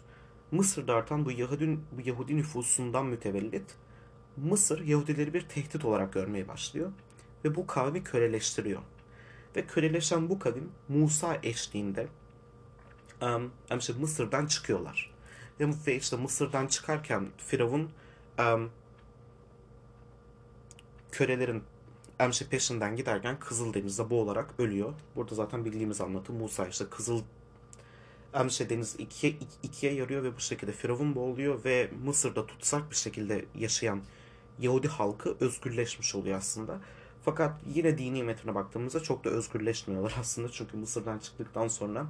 Mısır'da 0.50 0.94
artan 0.94 1.24
bu 1.24 1.30
Yahudi, 1.30 1.78
bu 1.92 2.08
Yahudi 2.08 2.36
nüfusundan 2.36 3.06
mütevellit 3.06 3.76
Mısır 4.36 4.80
Yahudileri 4.80 5.34
bir 5.34 5.48
tehdit 5.48 5.84
olarak 5.84 6.12
görmeye 6.12 6.48
başlıyor 6.48 6.92
ve 7.44 7.54
bu 7.54 7.66
kavmi 7.66 8.04
köleleştiriyor. 8.04 8.80
Ve 9.56 9.66
köleleşen 9.66 10.28
bu 10.28 10.38
kavim 10.38 10.72
Musa 10.88 11.38
eşliğinde 11.42 12.08
um, 13.22 13.52
işte 13.78 13.92
Mısır'dan 13.92 14.46
çıkıyorlar. 14.46 15.14
Ve 15.60 15.96
işte 15.96 16.16
Mısır'dan 16.16 16.66
çıkarken 16.66 17.28
Firavun 17.36 17.90
um, 18.38 18.70
kölelerin 21.12 21.62
Emşe 22.18 22.48
peşinden 22.48 22.96
giderken 22.96 23.38
Kızıldeniz'de 23.40 24.10
boğularak 24.10 24.54
ölüyor. 24.58 24.94
Burada 25.16 25.34
zaten 25.34 25.64
bildiğimiz 25.64 26.00
anlatı 26.00 26.32
Musa 26.32 26.68
işte 26.68 26.84
Kızıl 26.90 27.22
Emşe 28.34 28.70
deniz 28.70 28.96
ikiye, 28.98 29.34
ikiye 29.62 29.92
yarıyor 29.92 30.22
ve 30.22 30.36
bu 30.36 30.40
şekilde 30.40 30.72
Firavun 30.72 31.14
boğuluyor 31.14 31.64
ve 31.64 31.90
Mısır'da 32.04 32.46
tutsak 32.46 32.90
bir 32.90 32.96
şekilde 32.96 33.44
yaşayan 33.54 34.02
Yahudi 34.58 34.88
halkı 34.88 35.36
özgürleşmiş 35.40 36.14
oluyor 36.14 36.38
aslında. 36.38 36.80
Fakat 37.24 37.52
yine 37.74 37.98
dini 37.98 38.22
metine 38.22 38.54
baktığımızda 38.54 39.02
çok 39.02 39.24
da 39.24 39.30
özgürleşmiyorlar 39.30 40.16
aslında. 40.20 40.48
Çünkü 40.48 40.76
Mısır'dan 40.76 41.18
çıktıktan 41.18 41.68
sonra 41.68 42.06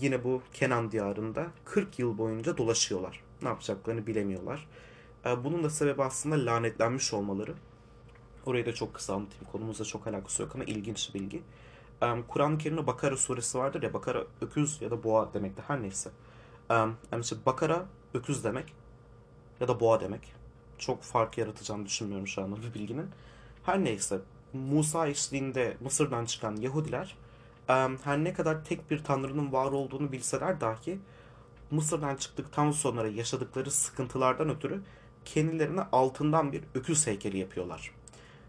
yine 0.00 0.24
bu 0.24 0.42
Kenan 0.52 0.92
diyarında 0.92 1.46
40 1.64 1.98
yıl 1.98 2.18
boyunca 2.18 2.56
dolaşıyorlar. 2.56 3.22
Ne 3.42 3.48
yapacaklarını 3.48 4.06
bilemiyorlar. 4.06 4.68
Bunun 5.44 5.64
da 5.64 5.70
sebebi 5.70 6.02
aslında 6.02 6.46
lanetlenmiş 6.52 7.12
olmaları. 7.12 7.54
Orayı 8.46 8.66
da 8.66 8.74
çok 8.74 8.94
kısa 8.94 9.14
anlatayım. 9.14 9.44
Konumuzla 9.52 9.84
çok 9.84 10.06
alakası 10.06 10.42
yok 10.42 10.54
ama 10.54 10.64
ilginç 10.64 11.14
bir 11.14 11.20
bilgi. 11.20 11.42
Kur'an-ı 12.28 12.58
Kerim'de 12.58 12.86
Bakara 12.86 13.16
suresi 13.16 13.58
vardır 13.58 13.82
ya. 13.82 13.94
Bakara 13.94 14.24
öküz 14.40 14.82
ya 14.82 14.90
da 14.90 15.04
boğa 15.04 15.34
demekti. 15.34 15.62
Her 15.66 15.82
neyse. 15.82 16.10
Yani 16.70 16.94
işte 17.20 17.36
Bakara 17.46 17.86
öküz 18.14 18.44
demek 18.44 18.74
ya 19.60 19.68
da 19.68 19.80
boğa 19.80 20.00
demek. 20.00 20.32
Çok 20.78 21.02
fark 21.02 21.38
yaratacağını 21.38 21.86
düşünmüyorum 21.86 22.26
şu 22.26 22.42
anda 22.42 22.56
bu 22.56 22.74
bilginin. 22.74 23.06
Her 23.62 23.84
neyse. 23.84 24.20
Musa 24.52 25.06
eşliğinde 25.06 25.76
Mısır'dan 25.80 26.24
çıkan 26.24 26.56
Yahudiler 26.56 27.16
her 28.04 28.24
ne 28.24 28.32
kadar 28.32 28.64
tek 28.64 28.90
bir 28.90 29.04
tanrının 29.04 29.52
var 29.52 29.72
olduğunu 29.72 30.12
bilseler 30.12 30.60
dahi 30.60 30.98
Mısır'dan 31.70 32.16
çıktıktan 32.16 32.70
sonra 32.70 33.08
yaşadıkları 33.08 33.70
sıkıntılardan 33.70 34.48
ötürü 34.48 34.80
kendilerine 35.24 35.80
altından 35.92 36.52
bir 36.52 36.62
öküz 36.74 37.06
heykeli 37.06 37.38
yapıyorlar. 37.38 37.90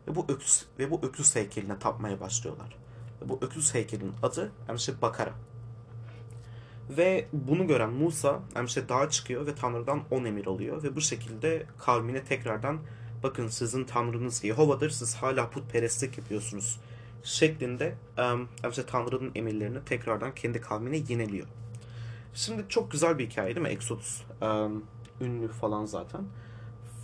Ve 0.08 0.15
bu 0.15 0.26
öküz 0.30 0.65
ve 0.80 0.91
bu 0.91 0.99
öküz 1.04 1.36
heykeline 1.36 1.80
tapmaya 1.80 2.19
başlıyorlar. 2.19 2.76
Ve 3.21 3.30
bu 3.30 3.39
öküz 3.41 3.73
heykelinin 3.73 4.13
adı 4.23 4.52
Emşe 4.69 5.02
Bakara. 5.02 5.34
Ve 6.89 7.28
bunu 7.34 7.67
gören 7.67 7.89
Musa 7.89 8.39
Emşe 8.56 8.89
dağa 8.89 9.10
çıkıyor 9.10 9.47
ve 9.47 9.56
Tanrı'dan 9.56 10.04
on 10.12 10.26
emir 10.26 10.45
alıyor 10.45 10.84
ve 10.84 10.95
bu 10.95 11.02
şekilde 11.02 11.65
kavmine 11.78 12.23
tekrardan 12.23 12.80
bakın 13.24 13.48
sizin 13.48 13.84
Tanrınız 13.84 14.44
Yehova'dır 14.44 14.90
siz 14.90 15.16
hala 15.16 15.50
putperestlik 15.50 16.18
yapıyorsunuz 16.18 16.80
şeklinde 17.24 17.96
Emşe 18.64 18.86
Tanrı'nın 18.86 19.32
emirlerini 19.36 19.86
tekrardan 19.86 20.36
kendi 20.36 20.62
kavmine 20.62 20.98
yeniliyor. 20.98 21.48
Şimdi 22.34 22.66
çok 22.70 22.92
güzel 22.92 23.18
bir 23.18 23.30
hikaye 23.30 23.56
değil 23.56 23.68
mi 23.68 23.74
Exodus? 23.74 24.24
ünlü 25.22 25.48
falan 25.48 25.86
zaten. 25.86 26.22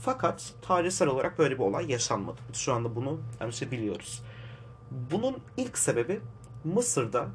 Fakat 0.01 0.53
tarihsel 0.61 1.07
olarak 1.07 1.39
böyle 1.39 1.55
bir 1.55 1.63
olay 1.63 1.91
yaşanmadı. 1.91 2.41
Şu 2.53 2.73
anda 2.73 2.95
bunu 2.95 3.19
işte 3.49 3.71
biliyoruz. 3.71 4.23
Bunun 5.11 5.37
ilk 5.57 5.77
sebebi 5.77 6.21
Mısır'da 6.63 7.27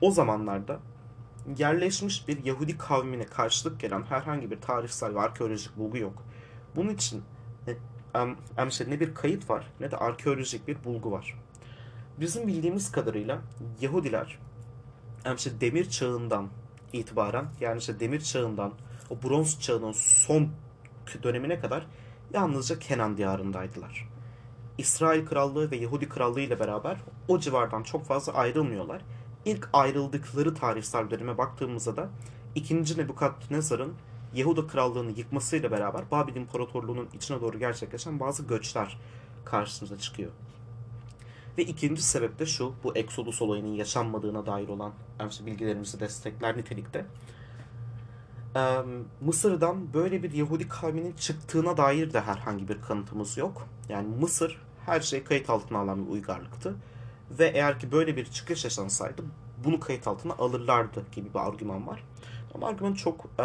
o 0.00 0.10
zamanlarda 0.10 0.80
yerleşmiş 1.58 2.28
bir 2.28 2.44
Yahudi 2.44 2.78
kavmine 2.78 3.26
karşılık 3.26 3.80
gelen 3.80 4.02
herhangi 4.02 4.50
bir 4.50 4.60
tarihsel 4.60 5.14
ve 5.14 5.20
arkeolojik 5.20 5.76
bulgu 5.76 5.98
yok. 5.98 6.22
Bunun 6.76 6.94
için 6.94 7.22
işte 8.68 8.90
ne 8.90 9.00
bir 9.00 9.14
kayıt 9.14 9.50
var 9.50 9.64
ne 9.80 9.90
de 9.90 9.96
arkeolojik 9.96 10.68
bir 10.68 10.84
bulgu 10.84 11.12
var. 11.12 11.38
Bizim 12.20 12.46
bildiğimiz 12.48 12.92
kadarıyla 12.92 13.38
Yahudiler 13.80 14.38
işte 15.36 15.60
demir 15.60 15.90
çağından 15.90 16.48
itibaren 16.92 17.46
yani 17.60 17.78
işte 17.78 18.00
demir 18.00 18.20
çağından 18.20 18.72
o 19.10 19.28
bronz 19.28 19.60
çağının 19.60 19.92
son 19.92 20.48
dönemine 21.22 21.60
kadar 21.60 21.86
yalnızca 22.32 22.78
Kenan 22.78 23.16
diyarındaydılar. 23.16 24.08
İsrail 24.78 25.26
Krallığı 25.26 25.70
ve 25.70 25.76
Yahudi 25.76 26.08
Krallığı 26.08 26.40
ile 26.40 26.60
beraber 26.60 26.96
o 27.28 27.38
civardan 27.38 27.82
çok 27.82 28.04
fazla 28.04 28.32
ayrılmıyorlar. 28.32 29.02
İlk 29.44 29.68
ayrıldıkları 29.72 30.54
tarihsel 30.54 31.10
döneme 31.10 31.38
baktığımızda 31.38 31.96
da 31.96 32.08
2. 32.54 32.98
Nebukadnezar'ın 32.98 33.94
Yahuda 34.34 34.66
Krallığı'nı 34.66 35.10
yıkmasıyla 35.10 35.70
beraber 35.70 36.10
Babil 36.10 36.36
İmparatorluğu'nun 36.36 37.08
içine 37.14 37.40
doğru 37.40 37.58
gerçekleşen 37.58 38.20
bazı 38.20 38.42
göçler 38.42 38.98
karşımıza 39.44 39.98
çıkıyor. 39.98 40.30
Ve 41.58 41.62
ikinci 41.62 42.02
sebep 42.02 42.38
de 42.38 42.46
şu, 42.46 42.72
bu 42.84 42.96
Exodus 42.96 43.42
olayının 43.42 43.74
yaşanmadığına 43.74 44.46
dair 44.46 44.68
olan 44.68 44.92
bilgilerimizi 45.46 46.00
destekler 46.00 46.56
nitelikte. 46.56 47.06
Mısır'dan 49.20 49.94
böyle 49.94 50.22
bir 50.22 50.32
Yahudi 50.32 50.68
kavminin 50.68 51.12
çıktığına 51.12 51.76
dair 51.76 52.12
de 52.12 52.20
herhangi 52.20 52.68
bir 52.68 52.80
kanıtımız 52.80 53.36
yok. 53.36 53.68
Yani 53.88 54.08
Mısır 54.20 54.62
her 54.86 55.00
şey 55.00 55.24
kayıt 55.24 55.50
altına 55.50 55.78
alan 55.78 56.06
bir 56.06 56.10
uygarlıktı. 56.10 56.74
Ve 57.38 57.46
eğer 57.46 57.78
ki 57.78 57.92
böyle 57.92 58.16
bir 58.16 58.24
çıkış 58.24 58.64
yaşansaydı 58.64 59.22
bunu 59.64 59.80
kayıt 59.80 60.06
altına 60.06 60.32
alırlardı 60.32 61.04
gibi 61.12 61.34
bir 61.34 61.38
argüman 61.38 61.86
var. 61.86 62.04
Ama 62.54 62.66
argüman 62.66 62.94
çok 62.94 63.26
e, 63.38 63.44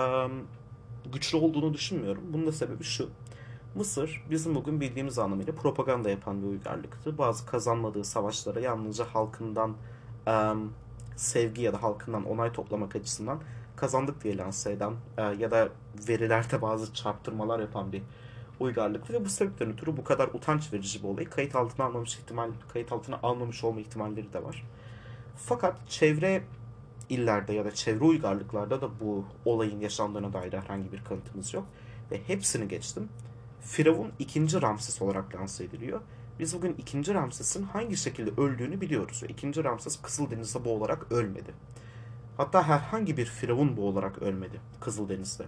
güçlü 1.12 1.38
olduğunu 1.38 1.74
düşünmüyorum. 1.74 2.24
Bunun 2.34 2.48
da 2.48 2.52
sebebi 2.52 2.84
şu. 2.84 3.10
Mısır 3.76 4.24
bizim 4.30 4.56
bugün 4.56 4.82
bildiğimiz 4.82 5.20
anlamıyla 5.20 5.56
propaganda 5.56 6.10
yapan 6.10 6.42
bir 6.42 6.48
uygarlıktı. 6.48 7.18
Bazı 7.18 7.46
kazanmadığı 7.46 8.04
savaşlara 8.04 8.60
yalnızca 8.60 9.06
halkından 9.06 9.76
e, 10.28 10.34
sevgi 11.16 11.62
ya 11.62 11.74
da 11.74 11.84
halkından 11.84 12.26
onay 12.26 12.52
toplamak 12.52 12.96
açısından 12.96 13.40
kazandık 13.76 14.24
diye 14.24 14.38
lanse 14.38 14.72
eden 14.72 14.94
e, 15.18 15.22
ya 15.22 15.52
da 15.52 15.70
verilerde 16.08 16.62
bazı 16.62 16.94
çarptırmalar 16.94 17.60
yapan 17.60 17.92
bir 17.92 18.02
uygarlık 18.60 19.12
ve 19.12 19.26
bu 19.26 19.30
sebepten 19.30 19.74
ötürü 19.74 19.98
bu 19.98 20.04
kadar 20.04 20.28
utanç 20.28 20.74
verici 20.74 21.04
bir 21.04 21.08
olayı 21.08 21.30
kayıt 21.30 21.56
altına 21.56 21.86
almamış 21.86 22.16
ihtimal 22.18 22.50
kayıt 22.74 22.92
altına 22.92 23.20
almamış 23.24 23.64
olma 23.64 23.80
ihtimalleri 23.80 24.34
de 24.34 24.44
var. 24.44 24.66
Fakat 25.36 25.90
çevre 25.90 26.44
illerde 27.10 27.54
ya 27.54 27.66
da 27.66 27.72
çevre 27.72 28.04
uygarlıklarda 28.04 28.82
da 28.82 29.00
bu 29.00 29.26
olayın 29.46 29.80
yaşandığına 29.80 30.34
dair 30.34 30.54
herhangi 30.54 30.92
bir 30.92 31.04
kanıtımız 31.04 31.54
yok. 31.54 31.66
Ve 32.12 32.22
hepsini 32.28 32.68
geçtim. 32.68 33.10
Firavun 33.62 34.12
ikinci 34.20 34.62
Ramses 34.62 35.02
olarak 35.02 35.36
lanse 35.36 35.64
ediliyor. 35.64 36.02
Biz 36.40 36.54
bugün 36.56 36.76
ikinci 36.78 37.14
Ramses'in 37.14 37.64
hangi 37.64 37.98
şekilde 37.98 38.42
öldüğünü 38.42 38.82
biliyoruz. 38.82 39.24
Ve 39.24 39.28
ikinci 39.28 39.64
Ramses 39.64 40.02
Kızıldeniz'de 40.02 40.66
boğularak 40.66 41.12
ölmedi. 41.12 41.54
Hatta 42.38 42.68
herhangi 42.68 43.18
bir 43.18 43.26
firavun 43.26 43.78
boğularak 43.78 44.22
ölmedi 44.22 44.62
Kızıldeniz'de. 44.80 45.46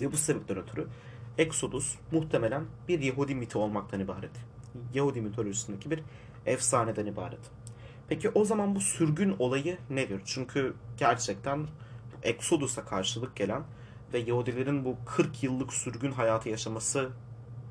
Ve 0.00 0.12
bu 0.12 0.16
sebepten 0.16 0.56
ötürü 0.56 0.86
Exodus 1.38 1.94
muhtemelen 2.12 2.64
bir 2.88 3.00
Yahudi 3.00 3.34
miti 3.34 3.58
olmaktan 3.58 4.00
ibaret. 4.00 4.30
Yahudi 4.94 5.20
mitolojisindeki 5.20 5.90
bir 5.90 6.02
efsaneden 6.46 7.06
ibaret. 7.06 7.40
Peki 8.08 8.30
o 8.30 8.44
zaman 8.44 8.74
bu 8.74 8.80
sürgün 8.80 9.36
olayı 9.38 9.78
nedir? 9.90 10.20
Çünkü 10.24 10.74
gerçekten 10.98 11.66
Exodus'a 12.22 12.84
karşılık 12.84 13.36
gelen 13.36 13.62
ve 14.12 14.18
Yahudilerin 14.18 14.84
bu 14.84 14.96
40 15.06 15.42
yıllık 15.42 15.72
sürgün 15.72 16.12
hayatı 16.12 16.48
yaşaması 16.48 17.10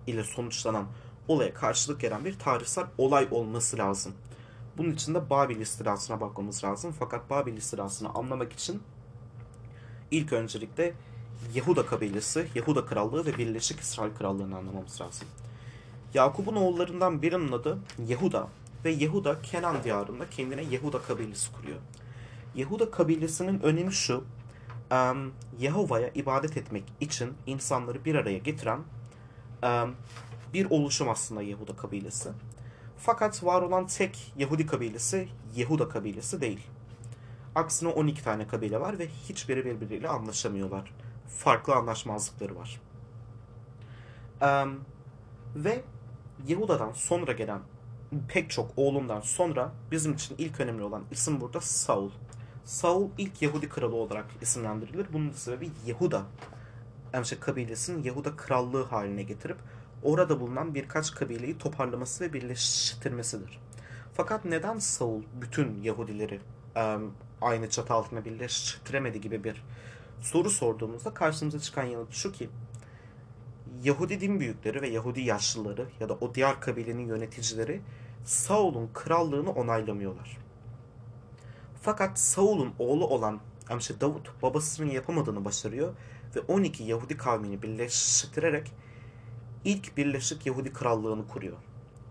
ile 0.08 0.24
sonuçlanan 0.24 0.86
olaya 1.28 1.54
karşılık 1.54 2.02
gelen 2.02 2.26
bir 2.26 2.40
tarihsel 2.40 2.86
olay 2.98 3.28
olması 3.32 3.78
lazım. 3.78 4.14
Bunun 4.78 4.92
için 4.92 5.16
de 5.16 5.30
Babil 5.30 5.60
istilasına 5.60 6.22
bakmamız 6.22 6.64
lazım. 6.64 6.96
Fakat 7.00 7.30
Babil 7.30 7.58
istilasını 7.58 8.10
anlamak 8.10 8.54
için 8.54 8.84
ilk 10.12 10.34
öncelikle 10.34 10.94
Yahuda 11.54 11.86
kabilesi, 11.86 12.48
Yahuda 12.56 12.86
krallığı 12.86 13.26
ve 13.26 13.38
Birleşik 13.38 13.80
İsrail 13.80 14.16
krallığını 14.16 14.58
anlamamız 14.58 15.02
lazım. 15.02 15.28
Yakup'un 16.14 16.56
oğullarından 16.56 17.22
birinin 17.22 17.52
adı 17.52 17.80
Yehuda 18.08 18.48
ve 18.86 18.92
Yehuda 18.92 19.42
Kenan 19.42 19.84
diyarında 19.84 20.30
kendine 20.30 20.64
Yehuda 20.64 21.02
kabilesi 21.02 21.52
kuruyor. 21.52 21.80
Yehuda 22.56 22.92
kabilesinin 22.92 23.60
önemi 23.60 23.94
şu, 23.94 24.24
um, 24.92 25.34
Yehova'ya 25.60 26.10
ibadet 26.16 26.58
etmek 26.58 26.84
için 27.00 27.34
insanları 27.46 28.06
bir 28.06 28.16
araya 28.16 28.38
getiren 28.38 28.80
um, 29.64 29.96
bir 30.54 30.70
oluşum 30.70 31.10
aslında 31.10 31.42
Yehuda 31.42 31.76
kabilesi. 31.76 32.30
Fakat 32.98 33.44
var 33.44 33.62
olan 33.62 33.88
tek 33.88 34.34
Yahudi 34.38 34.66
kabilesi 34.66 35.28
Yehuda 35.56 35.90
kabilesi 35.90 36.42
değil. 36.42 36.68
Aksine 37.56 37.90
12 37.90 38.24
tane 38.24 38.48
kabile 38.48 38.82
var 38.82 39.00
ve 39.00 39.08
hiçbiri 39.08 39.66
birbiriyle 39.66 40.10
anlaşamıyorlar. 40.10 40.94
Farklı 41.28 41.76
anlaşmazlıkları 41.76 42.54
var. 42.56 42.82
Um, 44.42 44.80
ve 45.56 45.82
Yehuda'dan 46.48 46.92
sonra 46.92 47.32
gelen 47.32 47.60
pek 48.28 48.50
çok 48.50 48.72
oğlundan 48.78 49.22
sonra 49.22 49.72
bizim 49.92 50.14
için 50.14 50.36
ilk 50.38 50.60
önemli 50.60 50.84
olan 50.84 51.04
isim 51.12 51.42
burada 51.42 51.62
Saul. 51.62 52.12
Saul 52.66 53.10
ilk 53.18 53.42
Yahudi 53.42 53.70
kralı 53.70 53.96
olarak 53.96 54.26
isimlendirilir. 54.42 55.08
Bunun 55.14 55.30
da 55.30 55.34
sebebi 55.34 55.70
Yehuda 55.86 56.24
yani 57.14 57.26
kabilesinin 57.40 58.04
Yehuda 58.04 58.36
krallığı 58.36 58.84
haline 58.84 59.24
getirip 59.24 59.58
orada 60.04 60.40
bulunan 60.40 60.76
birkaç 60.76 61.16
kabileyi 61.16 61.58
toparlaması 61.58 62.24
ve 62.24 62.34
birleştirmesidir. 62.34 63.60
Fakat 64.14 64.46
neden 64.46 64.80
Saul 64.80 65.22
bütün 65.42 65.84
Yahudileri 65.84 66.40
aynı 67.42 67.70
çatı 67.70 67.94
altında 67.94 68.26
birleştiremedi 68.26 69.22
gibi 69.22 69.44
bir 69.44 69.64
soru 70.22 70.50
sorduğumuzda 70.50 71.14
karşımıza 71.14 71.60
çıkan 71.60 71.84
yanıt 71.84 72.14
şu 72.14 72.32
ki 72.32 72.50
Yahudi 73.84 74.22
din 74.22 74.40
büyükleri 74.40 74.82
ve 74.82 74.88
Yahudi 74.88 75.22
yaşlıları 75.22 75.86
ya 76.00 76.10
da 76.10 76.14
o 76.14 76.36
diğer 76.36 76.62
kabilenin 76.62 77.08
yöneticileri 77.08 77.82
Saul'un 78.26 78.90
krallığını 78.94 79.52
onaylamıyorlar. 79.52 80.38
Fakat 81.82 82.20
Saul'un 82.20 82.74
oğlu 82.80 83.08
olan 83.08 83.40
Amşe 83.70 84.02
Davut 84.02 84.42
babasının 84.42 84.92
yapamadığını 84.92 85.46
başarıyor 85.46 85.94
ve 86.36 86.40
12 86.40 86.84
Yahudi 86.84 87.18
kavmini 87.18 87.62
birleştirerek 87.62 88.72
ilk 89.66 89.98
Birleşik 89.98 90.46
Yahudi 90.46 90.74
Krallığını 90.74 91.28
kuruyor. 91.28 91.58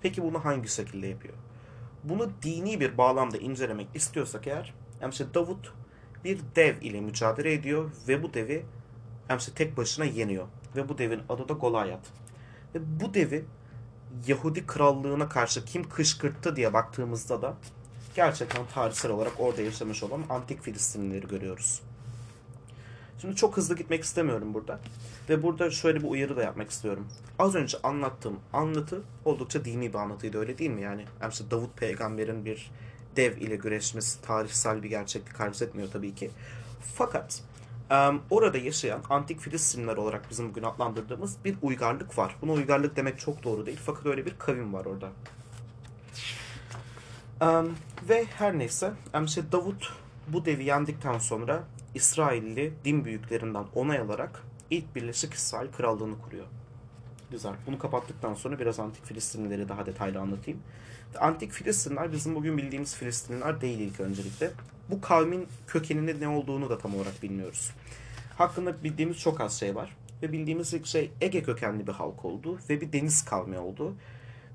Peki 0.03 0.23
bunu 0.23 0.45
hangi 0.45 0.69
şekilde 0.69 1.07
yapıyor? 1.07 1.35
Bunu 2.05 2.31
dini 2.43 2.81
bir 2.81 2.99
bağlamda 2.99 3.37
incelemek 3.37 3.89
istiyorsak 3.95 4.47
eğer, 4.47 4.75
işte 5.11 5.35
Davut 5.35 5.73
bir 6.25 6.41
dev 6.57 6.83
ile 6.83 7.01
mücadele 7.01 7.53
ediyor 7.53 7.91
ve 8.09 8.23
bu 8.23 8.35
devi 8.35 8.67
işte 9.39 9.53
tek 9.53 9.77
başına 9.77 10.05
yeniyor. 10.05 10.47
Ve 10.77 10.89
bu 10.89 10.99
devin 10.99 11.21
adı 11.29 11.49
da 11.49 11.53
Goliath. 11.53 12.09
Ve 12.75 13.01
bu 13.01 13.15
devi 13.15 13.45
Yahudi 14.27 14.67
krallığına 14.67 15.29
karşı 15.29 15.65
kim 15.65 15.89
kışkırttı 15.89 16.57
diye 16.57 16.73
baktığımızda 16.73 17.43
da 17.43 17.55
gerçekten 18.15 18.67
tarihsel 18.75 19.11
olarak 19.11 19.33
orada 19.39 19.63
yaşamış 19.63 20.03
olan 20.03 20.23
antik 20.31 20.63
Filistinlileri 20.63 21.29
görüyoruz. 21.29 21.81
Şimdi 23.21 23.37
çok 23.37 23.57
hızlı 23.57 23.77
gitmek 23.77 24.05
istemiyorum 24.05 24.55
burada. 24.55 24.81
Ve 25.29 25.43
burada 25.43 25.71
şöyle 25.71 25.99
bir 25.99 26.09
uyarı 26.09 26.37
da 26.37 26.43
yapmak 26.43 26.71
istiyorum. 26.71 27.09
Az 27.39 27.55
önce 27.55 27.79
anlattığım 27.83 28.41
anlatı 28.53 29.03
oldukça 29.25 29.65
dini 29.65 29.93
bir 29.93 29.99
anlatıydı 29.99 30.39
öyle 30.39 30.59
değil 30.59 30.71
mi? 30.71 30.83
Yani 30.83 31.05
mesela 31.21 31.51
Davut 31.51 31.77
peygamberin 31.77 32.45
bir 32.45 32.71
dev 33.17 33.37
ile 33.37 33.57
güreşmesi 33.57 34.23
tarihsel 34.23 34.83
bir 34.83 34.89
gerçeklik 34.89 35.41
arz 35.41 35.63
tabii 35.93 36.15
ki. 36.15 36.31
Fakat 36.95 37.43
orada 38.31 38.59
yaşayan 38.59 39.01
antik 39.11 39.41
Filistinler 39.41 39.97
olarak 39.97 40.31
bizim 40.31 40.51
bugün 40.51 40.63
adlandırdığımız 40.63 41.37
bir 41.45 41.57
uygarlık 41.63 42.19
var. 42.19 42.37
Buna 42.43 42.53
uygarlık 42.53 42.97
demek 42.97 43.19
çok 43.19 43.45
doğru 43.45 43.67
değil 43.67 43.81
fakat 43.85 44.07
öyle 44.07 44.27
bir 44.27 44.39
kavim 44.39 44.75
var 44.75 44.85
orada. 44.85 45.11
Ve 48.09 48.25
her 48.25 48.59
neyse 48.59 48.93
işte 49.25 49.53
Davut 49.53 49.93
bu 50.29 50.45
devi 50.45 50.65
yendikten 50.65 51.19
sonra 51.19 51.65
İsrailli 51.95 52.73
din 52.85 53.05
büyüklerinden 53.05 53.65
onay 53.75 53.99
alarak 53.99 54.43
ilk 54.71 54.97
Birleşik 54.97 55.35
İsrail 55.35 55.73
Krallığını 55.73 56.23
kuruyor. 56.23 56.47
Güzel. 57.31 57.53
Bunu 57.67 57.79
kapattıktan 57.79 58.35
sonra 58.35 58.59
biraz 58.59 58.81
antik 58.81 59.05
Filistinlileri 59.05 59.69
daha 59.69 59.87
detaylı 59.87 60.21
anlatayım. 60.21 60.61
Antik 61.21 61.53
Filistinler 61.53 62.13
bizim 62.13 62.35
bugün 62.35 62.59
bildiğimiz 62.59 62.97
Filistinliler 62.97 63.61
değil 63.61 63.79
ilk 63.79 64.01
öncelikle. 64.01 64.51
Bu 64.91 65.01
kavmin 65.01 65.49
kökeninde 65.67 66.21
ne 66.21 66.29
olduğunu 66.29 66.71
da 66.71 66.79
tam 66.79 66.97
olarak 66.97 67.23
bilmiyoruz. 67.23 67.71
Hakkında 68.39 68.85
bildiğimiz 68.85 69.19
çok 69.19 69.41
az 69.41 69.61
şey 69.61 69.75
var. 69.75 69.97
Ve 70.23 70.33
bildiğimiz 70.33 70.75
ilk 70.75 70.87
şey 70.87 71.11
Ege 71.21 71.43
kökenli 71.43 71.87
bir 71.87 71.93
halk 71.93 72.25
oldu 72.25 72.59
ve 72.71 72.81
bir 72.81 72.93
deniz 72.93 73.25
kavmi 73.25 73.59
oldu. 73.59 73.95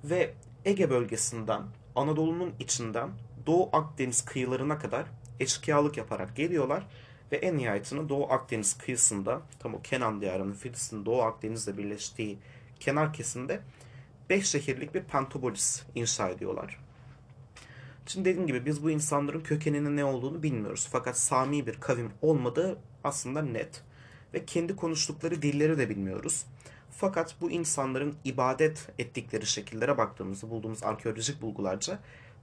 Ve 0.04 0.34
Ege 0.66 0.90
bölgesinden, 0.90 1.62
Anadolu'nun 1.96 2.54
içinden 2.60 3.10
Doğu 3.46 3.70
Akdeniz 3.74 4.26
kıyılarına 4.26 4.80
kadar 4.80 5.06
eşkıyalık 5.40 5.98
yaparak 5.98 6.36
geliyorlar 6.36 6.88
ve 7.32 7.38
en 7.38 7.58
nihayetinde 7.58 8.10
Doğu 8.10 8.32
Akdeniz 8.32 8.78
kıyısında 8.78 9.42
tam 9.60 9.74
o 9.74 9.82
Kenan 9.82 10.22
diyarının 10.22 10.54
Filistin 10.54 11.06
Doğu 11.06 11.22
Akdeniz'le 11.22 11.78
birleştiği 11.78 12.38
kenar 12.80 13.14
kesimde 13.14 13.62
5 14.30 14.48
şehirlik 14.48 14.96
bir 14.96 15.04
Pentapolis 15.04 15.84
inşa 15.96 16.30
ediyorlar. 16.30 16.89
Şimdi 18.10 18.30
dediğim 18.30 18.48
gibi 18.48 18.66
biz 18.66 18.84
bu 18.84 18.92
insanların 18.92 19.42
kökeninin 19.42 19.98
ne 19.98 20.06
olduğunu 20.06 20.44
bilmiyoruz. 20.44 20.88
Fakat 20.92 21.18
Sami 21.18 21.68
bir 21.68 21.74
kavim 21.74 22.12
olmadığı 22.22 22.78
aslında 23.04 23.42
net. 23.42 23.82
Ve 24.34 24.46
kendi 24.46 24.76
konuştukları 24.76 25.42
dilleri 25.42 25.78
de 25.78 25.90
bilmiyoruz. 25.90 26.46
Fakat 26.92 27.36
bu 27.42 27.52
insanların 27.52 28.16
ibadet 28.24 28.88
ettikleri 29.00 29.46
şekillere 29.46 29.98
baktığımızda 29.98 30.50
bulduğumuz 30.50 30.84
arkeolojik 30.84 31.42
bulgularca 31.42 32.00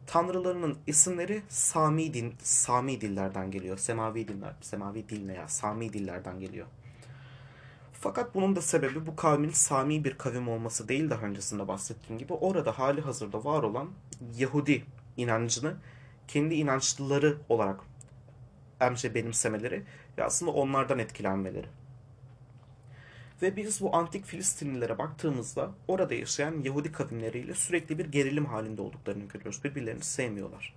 tanrılarının 0.07 0.79
isimleri 0.87 1.43
Sami 1.49 2.15
din 2.15 2.35
Sami 2.43 3.01
dillerden 3.01 3.51
geliyor. 3.51 3.79
Semavi 3.79 4.29
diller, 4.29 4.55
Semavi 4.61 5.09
dil 5.09 5.27
ne 5.27 5.35
ya? 5.35 5.49
Sami 5.49 5.93
dillerden 5.93 6.41
geliyor. 6.41 6.67
Fakat 7.93 8.35
bunun 8.35 8.57
da 8.57 8.63
sebebi 8.63 9.07
bu 9.07 9.17
kavmin 9.17 9.51
Sami 9.51 10.05
bir 10.05 10.19
kavim 10.19 10.49
olması 10.49 10.89
değil 10.89 11.11
daha 11.11 11.27
öncesinde 11.27 11.69
bahsettiğim 11.69 12.19
gibi 12.19 12.33
orada 12.33 12.79
hali 12.79 13.01
hazırda 13.01 13.45
var 13.45 13.63
olan 13.63 13.91
Yahudi 14.39 14.85
inancını 15.17 15.77
kendi 16.29 16.55
inançlıları 16.55 17.39
olarak 17.49 17.81
emce 18.81 19.15
benimsemeleri 19.15 19.83
ve 20.19 20.25
aslında 20.25 20.53
onlardan 20.53 20.99
etkilenmeleri. 20.99 21.67
Ve 23.43 23.57
biz 23.57 23.81
bu 23.81 23.97
antik 23.97 24.25
Filistinlilere 24.25 24.99
baktığımızda 24.99 25.71
orada 25.89 26.15
yaşayan 26.15 26.61
Yahudi 26.63 26.93
kavimleriyle 26.93 27.55
sürekli 27.55 27.99
bir 27.99 28.05
gerilim 28.05 28.47
halinde 28.47 28.83
olduklarını 28.83 29.25
görüyoruz. 29.25 29.65
Birbirlerini 29.65 30.05
sevmiyorlar. 30.05 30.75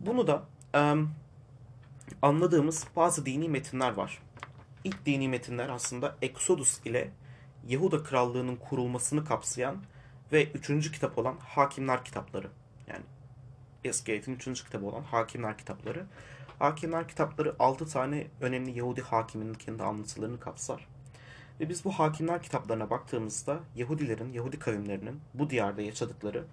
Bunu 0.00 0.26
da 0.26 0.44
e, 0.74 0.94
anladığımız 2.22 2.86
bazı 2.96 3.26
dini 3.26 3.48
metinler 3.48 3.92
var. 3.92 4.22
İlk 4.84 5.06
dini 5.06 5.28
metinler 5.28 5.68
aslında 5.68 6.16
Exodus 6.22 6.80
ile 6.84 7.10
Yahuda 7.68 8.02
Krallığı'nın 8.02 8.56
kurulmasını 8.56 9.24
kapsayan 9.24 9.76
ve 10.32 10.50
üçüncü 10.52 10.92
kitap 10.92 11.18
olan 11.18 11.36
Hakimler 11.40 12.04
kitapları. 12.04 12.50
Yani 12.86 13.04
eski 13.88 14.12
eğitim 14.12 14.34
üçüncü 14.34 14.64
kitabı 14.64 14.86
olan 14.86 15.02
Hakimler 15.02 15.58
kitapları. 15.58 16.06
Hakimler 16.58 17.08
kitapları 17.08 17.56
altı 17.58 17.86
tane 17.86 18.26
önemli 18.40 18.78
Yahudi 18.78 19.02
hakiminin 19.02 19.54
kendi 19.54 19.82
anlatılarını 19.82 20.40
kapsar. 20.40 20.88
Ve 21.60 21.68
biz 21.68 21.84
bu 21.84 21.92
hakimler 21.92 22.42
kitaplarına 22.42 22.90
baktığımızda 22.90 23.60
Yahudilerin, 23.76 24.32
Yahudi 24.32 24.58
kavimlerinin 24.58 25.20
bu 25.34 25.50
diyarda 25.50 25.82
yaşadıkları, 25.82 26.44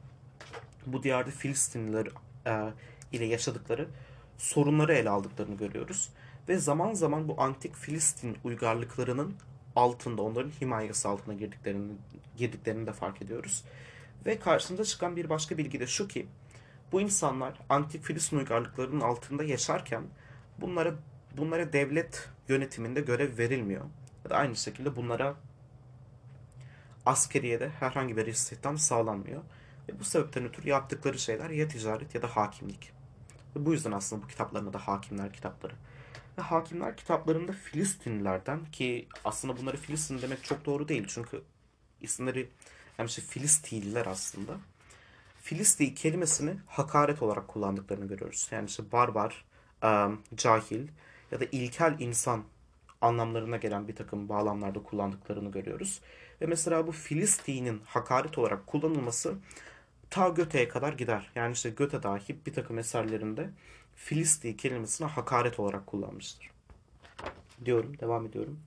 bu 0.85 1.03
diyarda 1.03 1.31
Filistinliler 1.31 2.07
e, 2.47 2.73
ile 3.11 3.25
yaşadıkları 3.25 3.87
sorunları 4.37 4.93
ele 4.93 5.09
aldıklarını 5.09 5.57
görüyoruz. 5.57 6.09
Ve 6.49 6.57
zaman 6.57 6.93
zaman 6.93 7.27
bu 7.27 7.41
antik 7.41 7.75
Filistin 7.75 8.37
uygarlıklarının 8.43 9.35
altında, 9.75 10.21
onların 10.21 10.51
himayesi 10.61 11.07
altına 11.07 11.33
girdiklerini, 11.33 11.91
girdiklerini 12.37 12.87
de 12.87 12.93
fark 12.93 13.21
ediyoruz. 13.21 13.63
Ve 14.25 14.39
karşımıza 14.39 14.83
çıkan 14.83 15.15
bir 15.15 15.29
başka 15.29 15.57
bilgi 15.57 15.79
de 15.79 15.87
şu 15.87 16.07
ki, 16.07 16.27
bu 16.95 17.01
insanlar 17.01 17.53
antik 17.69 18.03
Filistin 18.03 18.37
uygarlıklarının 18.37 19.01
altında 19.01 19.43
yaşarken 19.43 20.03
bunlara 20.57 20.95
bunlara 21.37 21.73
devlet 21.73 22.29
yönetiminde 22.47 23.01
görev 23.01 23.37
verilmiyor. 23.37 23.85
Ya 24.23 24.29
da 24.29 24.35
aynı 24.35 24.55
şekilde 24.55 24.95
bunlara 24.95 25.35
askeriyede 27.05 27.69
herhangi 27.69 28.17
bir 28.17 28.25
istihdam 28.25 28.77
sağlanmıyor. 28.77 29.41
Ve 29.89 29.99
bu 29.99 30.03
sebepten 30.03 30.45
ötürü 30.45 30.69
yaptıkları 30.69 31.19
şeyler 31.19 31.49
ya 31.49 31.67
ticaret 31.67 32.15
ya 32.15 32.21
da 32.21 32.27
hakimlik. 32.27 32.91
Ve 33.55 33.65
bu 33.65 33.73
yüzden 33.73 33.91
aslında 33.91 34.23
bu 34.23 34.27
kitaplarına 34.27 34.73
da 34.73 34.87
hakimler 34.87 35.33
kitapları. 35.33 35.73
Ve 36.37 36.41
hakimler 36.41 36.97
kitaplarında 36.97 37.51
Filistinlilerden 37.51 38.65
ki 38.65 39.07
aslında 39.23 39.57
bunları 39.57 39.77
Filistin 39.77 40.21
demek 40.21 40.43
çok 40.43 40.65
doğru 40.65 40.87
değil. 40.87 41.05
Çünkü 41.07 41.43
isimleri 42.01 42.49
hem 42.97 43.09
şey 43.09 43.23
Filistililer 43.23 44.05
aslında. 44.05 44.57
Filisti 45.45 45.95
kelimesini 45.95 46.55
hakaret 46.67 47.21
olarak 47.21 47.47
kullandıklarını 47.47 48.07
görüyoruz. 48.07 48.47
Yani 48.51 48.65
işte 48.65 48.91
barbar, 48.91 49.45
cahil 50.35 50.87
ya 51.31 51.39
da 51.39 51.45
ilkel 51.51 51.95
insan 51.99 52.43
anlamlarına 53.01 53.57
gelen 53.57 53.87
bir 53.87 53.95
takım 53.95 54.29
bağlamlarda 54.29 54.83
kullandıklarını 54.83 55.51
görüyoruz. 55.51 56.01
Ve 56.41 56.45
mesela 56.45 56.87
bu 56.87 56.91
Filistin'in 56.91 57.81
hakaret 57.85 58.37
olarak 58.37 58.67
kullanılması 58.67 59.35
ta 60.09 60.29
Göte'ye 60.29 60.67
kadar 60.67 60.93
gider. 60.93 61.31
Yani 61.35 61.53
işte 61.53 61.69
Göte 61.69 62.03
dahi 62.03 62.45
bir 62.45 62.53
takım 62.53 62.79
eserlerinde 62.79 63.49
Filisti 63.95 64.57
kelimesine 64.57 65.07
hakaret 65.07 65.59
olarak 65.59 65.87
kullanmıştır. 65.87 66.51
Diyorum, 67.65 67.99
devam 67.99 68.25
ediyorum. 68.25 68.59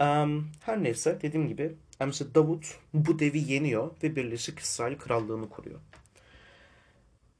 Um, 0.00 0.50
her 0.60 0.82
neyse 0.82 1.18
dediğim 1.22 1.48
gibi 1.48 1.74
işte 2.06 2.34
Davut 2.34 2.78
bu 2.94 3.18
devi 3.18 3.52
yeniyor 3.52 3.90
ve 4.02 4.16
Birleşik 4.16 4.58
İsrail 4.58 4.98
Krallığını 4.98 5.48
kuruyor. 5.48 5.80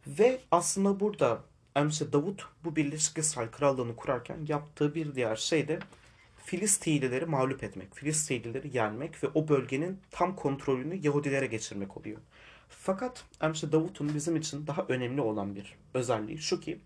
Ve 0.07 0.41
aslında 0.51 1.01
burada 1.01 1.45
işte 1.89 2.13
Davut 2.13 2.47
bu 2.65 2.77
Birleşik 2.77 3.19
İsrail 3.19 3.49
Krallığını 3.49 3.97
kurarken 3.97 4.39
yaptığı 4.49 4.95
bir 4.95 5.15
diğer 5.15 5.37
şey 5.37 5.69
de 5.69 5.79
Filistilileri 6.45 7.27
mağlup 7.27 7.65
etmek, 7.65 7.95
Filistilileri 7.95 8.77
yenmek 8.77 9.25
ve 9.25 9.29
o 9.35 9.49
bölgenin 9.49 10.01
tam 10.11 10.37
kontrolünü 10.37 10.95
Yahudilere 10.95 11.47
geçirmek 11.47 11.97
oluyor. 11.97 12.19
Fakat 12.69 13.25
işte 13.53 13.73
Davut'un 13.73 14.15
bizim 14.15 14.37
için 14.37 14.67
daha 14.67 14.83
önemli 14.83 15.21
olan 15.21 15.57
bir 15.57 15.77
özelliği 15.95 16.39
şu 16.39 16.61
ki 16.61 16.81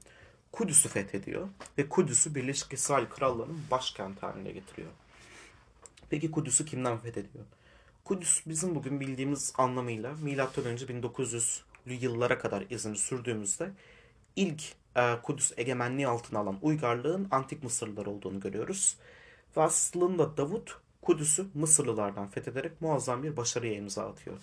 Kudüs'ü 0.52 0.88
fethediyor 0.88 1.48
ve 1.78 1.88
Kudüs'ü 1.88 2.34
Birleşik 2.34 2.72
İsrail 2.72 3.06
Krallığı'nın 3.06 3.60
başkenti 3.70 4.20
haline 4.20 4.50
getiriyor. 4.50 4.90
Peki 6.10 6.30
Kudüs'ü 6.30 6.64
kimden 6.64 6.98
fethediyor? 6.98 7.44
Kudüs 8.04 8.46
bizim 8.46 8.74
bugün 8.74 9.00
bildiğimiz 9.00 9.52
anlamıyla 9.58 10.14
M.Ö. 10.22 10.36
1900'lü 10.36 11.92
yıllara 11.92 12.38
kadar 12.38 12.64
izini 12.70 12.96
sürdüğümüzde 12.96 13.70
ilk 14.36 14.62
e, 14.96 15.16
Kudüs 15.22 15.52
egemenliği 15.56 16.08
altına 16.08 16.38
alan 16.38 16.58
uygarlığın 16.62 17.28
antik 17.30 17.62
Mısırlılar 17.62 18.06
olduğunu 18.06 18.40
görüyoruz. 18.40 18.96
Ve 19.56 19.62
aslında 19.62 20.36
Davut 20.36 20.80
Kudüs'ü 21.02 21.46
Mısırlılardan 21.54 22.28
fethederek 22.28 22.80
muazzam 22.80 23.22
bir 23.22 23.36
başarıya 23.36 23.74
imza 23.74 24.08
atıyor. 24.08 24.38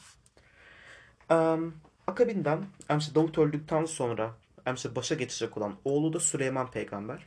Um, 1.31 1.75
akabinden 2.07 2.65
işte 2.99 3.15
Davut 3.15 3.37
öldükten 3.37 3.85
sonra 3.85 4.35
işte 4.75 4.95
başa 4.95 5.15
geçecek 5.15 5.57
olan 5.57 5.75
oğlu 5.85 6.13
da 6.13 6.19
Süleyman 6.19 6.71
peygamber. 6.71 7.25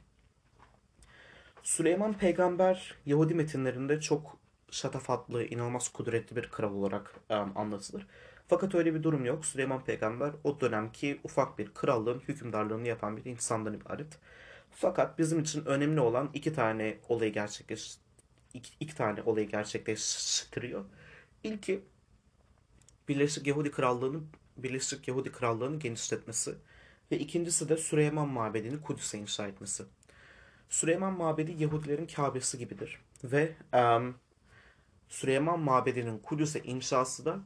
Süleyman 1.63 2.13
peygamber 2.13 2.95
Yahudi 3.07 3.35
metinlerinde 3.35 4.01
çok 4.01 4.42
şatafatlı, 4.73 5.45
inanılmaz 5.45 5.89
kudretli 5.89 6.37
bir 6.37 6.49
kral 6.49 6.75
olarak 6.75 7.15
um, 7.31 7.53
anlatılır. 7.57 8.07
Fakat 8.49 8.75
öyle 8.75 8.95
bir 8.95 9.03
durum 9.03 9.25
yok. 9.25 9.47
Süleyman 9.47 9.85
peygamber 9.85 10.33
o 10.45 10.61
dönemki 10.61 11.21
ufak 11.25 11.59
bir 11.59 11.75
krallığın 11.75 12.21
hükümdarlığını 12.21 12.89
yapan 12.89 13.17
bir 13.17 13.25
insandan 13.25 13.75
ibaret. 13.75 14.19
Fakat 14.71 15.19
bizim 15.19 15.41
için 15.41 15.65
önemli 15.65 16.01
olan 16.01 16.31
iki 16.35 16.55
tane 16.55 16.99
olayı 17.09 17.33
gerçekleş 17.33 17.97
iki, 18.55 18.71
iki 18.81 18.95
tane 18.95 19.23
olayı 19.23 19.49
gerçekleştiriyor. 19.49 20.85
İlki 21.45 21.85
Birleşik 23.09 23.47
Yahudi 23.47 23.71
Krallığı'nın 23.71 24.27
Birleşik 24.57 25.09
Yahudi 25.09 25.33
Krallığı'nı 25.33 25.79
genişletmesi 25.79 26.55
ve 27.13 27.19
ikincisi 27.19 27.69
de 27.69 27.77
Süleyman 27.77 28.29
Mabedi'ni 28.29 28.81
Kudüs'e 28.81 29.19
inşa 29.19 29.47
etmesi. 29.47 29.85
Süleyman 30.69 31.13
Mabedi 31.13 31.63
Yahudilerin 31.63 32.07
Kabe'si 32.07 32.59
gibidir 32.59 32.99
ve 33.25 33.53
em, 33.73 34.15
Süleyman 35.13 35.61
Mabedi'nin 35.61 36.19
Kudüs'e 36.19 36.61
inşası 36.61 37.25
da 37.25 37.41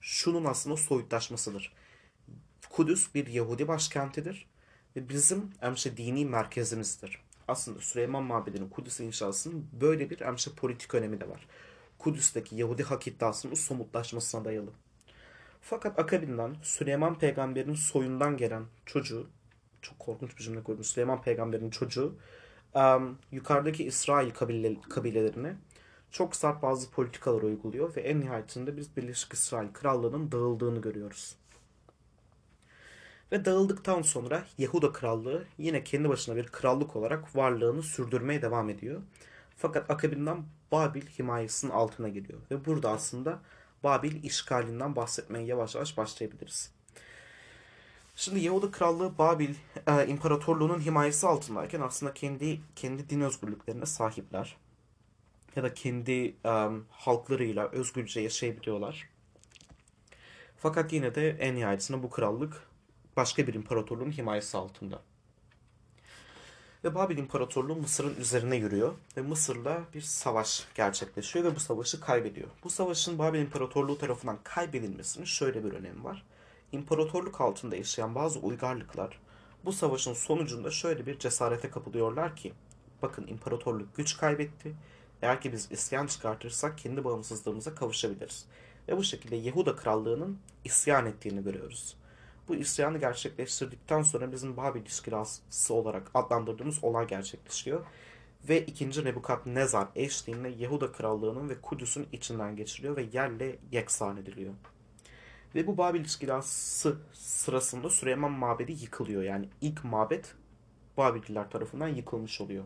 şunun 0.00 0.44
aslında 0.44 0.76
soyutlaşmasıdır. 0.76 1.72
Kudüs 2.70 3.14
bir 3.14 3.26
Yahudi 3.26 3.68
başkentidir 3.68 4.46
ve 4.96 5.08
bizim 5.08 5.50
emşe 5.62 5.96
dini 5.96 6.24
merkezimizdir. 6.24 7.20
Aslında 7.48 7.80
Süleyman 7.80 8.22
Mabedi'nin 8.22 8.68
Kudüs'e 8.68 9.04
inşasının 9.04 9.68
böyle 9.80 10.10
bir 10.10 10.20
emşe 10.20 10.50
politik 10.50 10.94
önemi 10.94 11.20
de 11.20 11.28
var. 11.28 11.46
Kudüs'teki 11.98 12.56
Yahudi 12.56 12.82
hak 12.82 13.06
iddiasının 13.06 13.54
somutlaşmasına 13.54 14.44
dayalı. 14.44 14.70
Fakat 15.60 15.98
akabinden 15.98 16.56
Süleyman 16.62 17.18
peygamberin 17.18 17.74
soyundan 17.74 18.36
gelen 18.36 18.64
çocuğu, 18.86 19.26
çok 19.82 19.98
korkunç 19.98 20.38
bir 20.38 20.42
cümle 20.42 20.62
kurdum, 20.62 20.84
Süleyman 20.84 21.22
peygamberin 21.22 21.70
çocuğu 21.70 22.16
yukarıdaki 23.32 23.84
İsrail 23.84 24.30
kabile, 24.30 24.80
kabilelerine 24.80 25.56
çok 26.10 26.36
sert 26.36 26.62
bazı 26.62 26.90
politikalar 26.90 27.42
uyguluyor 27.42 27.96
ve 27.96 28.00
en 28.00 28.20
nihayetinde 28.20 28.76
biz 28.76 28.96
Birleşik 28.96 29.32
İsrail 29.32 29.72
Krallığı'nın 29.72 30.32
dağıldığını 30.32 30.80
görüyoruz. 30.80 31.36
Ve 33.32 33.44
dağıldıktan 33.44 34.02
sonra 34.02 34.44
Yahuda 34.58 34.92
Krallığı 34.92 35.44
yine 35.58 35.84
kendi 35.84 36.08
başına 36.08 36.36
bir 36.36 36.46
krallık 36.46 36.96
olarak 36.96 37.36
varlığını 37.36 37.82
sürdürmeye 37.82 38.42
devam 38.42 38.70
ediyor. 38.70 39.02
Fakat 39.56 39.90
akabinden 39.90 40.44
Babil 40.72 41.02
himayesinin 41.02 41.72
altına 41.72 42.08
giriyor. 42.08 42.40
Ve 42.50 42.64
burada 42.64 42.90
aslında 42.90 43.38
Babil 43.84 44.24
işgalinden 44.24 44.96
bahsetmeye 44.96 45.46
yavaş 45.46 45.74
yavaş 45.74 45.96
başlayabiliriz. 45.96 46.70
Şimdi 48.16 48.40
Yahuda 48.40 48.70
Krallığı 48.70 49.18
Babil 49.18 49.54
e, 49.86 50.06
İmparatorluğu'nun 50.06 50.80
himayesi 50.80 51.26
altındayken 51.26 51.80
aslında 51.80 52.14
kendi 52.14 52.60
kendi 52.76 53.10
din 53.10 53.20
özgürlüklerine 53.20 53.86
sahipler. 53.86 54.56
Ya 55.56 55.62
da 55.62 55.74
kendi 55.74 56.36
e, 56.44 56.68
halklarıyla 56.90 57.68
özgürce 57.68 58.20
yaşayabiliyorlar. 58.20 59.08
Fakat 60.56 60.92
yine 60.92 61.14
de 61.14 61.30
en 61.30 61.54
nihayetinde 61.54 62.02
bu 62.02 62.10
krallık 62.10 62.62
başka 63.16 63.46
bir 63.46 63.54
imparatorluğun 63.54 64.10
himayesi 64.10 64.56
altında. 64.56 65.02
Ve 66.84 66.94
Babil 66.94 67.18
İmparatorluğu 67.18 67.76
Mısır'ın 67.76 68.16
üzerine 68.16 68.56
yürüyor 68.56 68.94
ve 69.16 69.20
Mısır'la 69.22 69.84
bir 69.94 70.00
savaş 70.00 70.66
gerçekleşiyor 70.74 71.44
ve 71.44 71.56
bu 71.56 71.60
savaşı 71.60 72.00
kaybediyor. 72.00 72.48
Bu 72.64 72.70
savaşın 72.70 73.18
Babil 73.18 73.40
İmparatorluğu 73.40 73.98
tarafından 73.98 74.38
kaybedilmesinin 74.44 75.24
şöyle 75.24 75.64
bir 75.64 75.72
önemi 75.72 76.04
var. 76.04 76.26
İmparatorluk 76.72 77.40
altında 77.40 77.76
yaşayan 77.76 78.14
bazı 78.14 78.38
uygarlıklar 78.38 79.20
bu 79.64 79.72
savaşın 79.72 80.12
sonucunda 80.12 80.70
şöyle 80.70 81.06
bir 81.06 81.18
cesarete 81.18 81.70
kapılıyorlar 81.70 82.36
ki 82.36 82.52
bakın 83.02 83.26
imparatorluk 83.26 83.96
güç 83.96 84.16
kaybetti. 84.16 84.74
Eğer 85.22 85.40
ki 85.40 85.52
biz 85.52 85.72
isyan 85.72 86.06
çıkartırsak 86.06 86.78
kendi 86.78 87.04
bağımsızlığımıza 87.04 87.74
kavuşabiliriz. 87.74 88.46
Ve 88.88 88.96
bu 88.96 89.04
şekilde 89.04 89.36
Yehuda 89.36 89.76
Krallığı'nın 89.76 90.38
isyan 90.64 91.06
ettiğini 91.06 91.44
görüyoruz. 91.44 91.96
Bu 92.48 92.54
isyanı 92.54 92.98
gerçekleştirdikten 92.98 94.02
sonra 94.02 94.32
bizim 94.32 94.56
Babil 94.56 94.86
istilası 94.86 95.74
olarak 95.74 96.10
adlandırdığımız 96.14 96.84
olay 96.84 97.06
gerçekleşiyor. 97.06 97.86
Ve 98.48 98.64
2. 98.64 99.04
Nebukadnezar 99.04 99.88
eşliğinde 99.96 100.48
Yehuda 100.48 100.92
Krallığı'nın 100.92 101.48
ve 101.48 101.60
Kudüs'ün 101.60 102.06
içinden 102.12 102.56
geçiriliyor 102.56 102.96
ve 102.96 103.06
yerle 103.12 103.58
yeksan 103.72 104.16
ediliyor. 104.16 104.54
Ve 105.54 105.66
bu 105.66 105.78
Babil 105.78 106.04
istilası 106.04 106.96
sırasında 107.12 107.90
Süleyman 107.90 108.32
Mabedi 108.32 108.72
yıkılıyor. 108.72 109.22
Yani 109.22 109.48
ilk 109.60 109.84
mabet 109.84 110.34
Babiller 110.96 111.50
tarafından 111.50 111.88
yıkılmış 111.88 112.40
oluyor. 112.40 112.64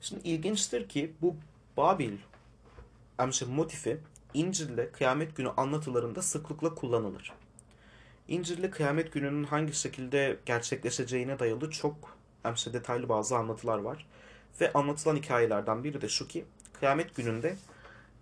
Şimdi 0.00 0.28
ilginçtir 0.28 0.88
ki 0.88 1.14
bu 1.22 1.36
Babil 1.76 2.12
emşe 3.18 3.46
motifi 3.46 4.00
İncil'de 4.34 4.92
kıyamet 4.92 5.36
günü 5.36 5.48
anlatılarında 5.48 6.22
sıklıkla 6.22 6.74
kullanılır. 6.74 7.32
İncil'de 8.28 8.70
kıyamet 8.70 9.12
gününün 9.12 9.44
hangi 9.44 9.74
şekilde 9.74 10.38
gerçekleşeceğine 10.46 11.38
dayalı 11.38 11.70
çok 11.70 12.16
emşe 12.44 12.72
detaylı 12.72 13.08
bazı 13.08 13.36
anlatılar 13.36 13.78
var. 13.78 14.06
Ve 14.60 14.72
anlatılan 14.72 15.16
hikayelerden 15.16 15.84
biri 15.84 16.00
de 16.00 16.08
şu 16.08 16.28
ki 16.28 16.44
kıyamet 16.72 17.16
gününde 17.16 17.56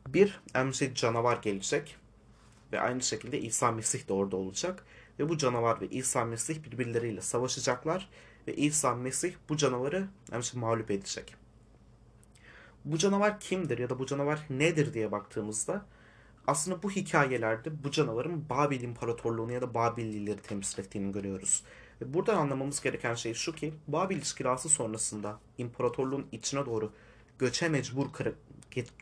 bir 0.09 0.41
emşe 0.55 0.95
canavar 0.95 1.37
gelecek 1.37 1.97
ve 2.73 2.81
aynı 2.81 3.03
şekilde 3.03 3.41
İsa 3.41 3.73
Mesih 3.73 4.09
de 4.09 4.13
orada 4.13 4.37
olacak. 4.37 4.85
Ve 5.19 5.29
bu 5.29 5.39
canavar 5.39 5.81
ve 5.81 5.89
İsa 5.89 6.25
Mesih 6.25 6.65
birbirleriyle 6.65 7.21
savaşacaklar 7.21 8.09
ve 8.47 8.57
İsa 8.57 8.95
Mesih 8.95 9.35
bu 9.49 9.57
canavarı 9.57 10.09
emşe 10.33 10.59
mağlup 10.59 10.91
edecek. 10.91 11.44
Bu 12.85 12.99
canavar 12.99 13.41
kimdir 13.41 13.79
ya 13.79 13.91
da 13.91 13.99
bu 13.99 14.07
canavar 14.07 14.47
nedir 14.51 14.95
diye 14.95 15.13
baktığımızda 15.13 15.87
aslında 16.47 16.83
bu 16.83 16.91
hikayelerde 16.91 17.85
bu 17.85 17.91
canavarın 17.91 18.49
Babil 18.49 18.81
İmparatorluğunu 18.81 19.53
ya 19.53 19.63
da 19.63 19.75
Babillileri 19.75 20.43
temsil 20.43 20.81
ettiğini 20.81 21.13
görüyoruz. 21.13 21.63
Ve 22.01 22.15
buradan 22.15 22.37
anlamamız 22.37 22.81
gereken 22.81 23.15
şey 23.15 23.35
şu 23.35 23.55
ki 23.55 23.75
Babil 23.89 24.17
istilası 24.17 24.69
sonrasında 24.69 25.41
imparatorluğun 25.59 26.27
içine 26.33 26.67
doğru 26.67 26.93
göçe 27.39 27.69
mecbur 27.69 28.07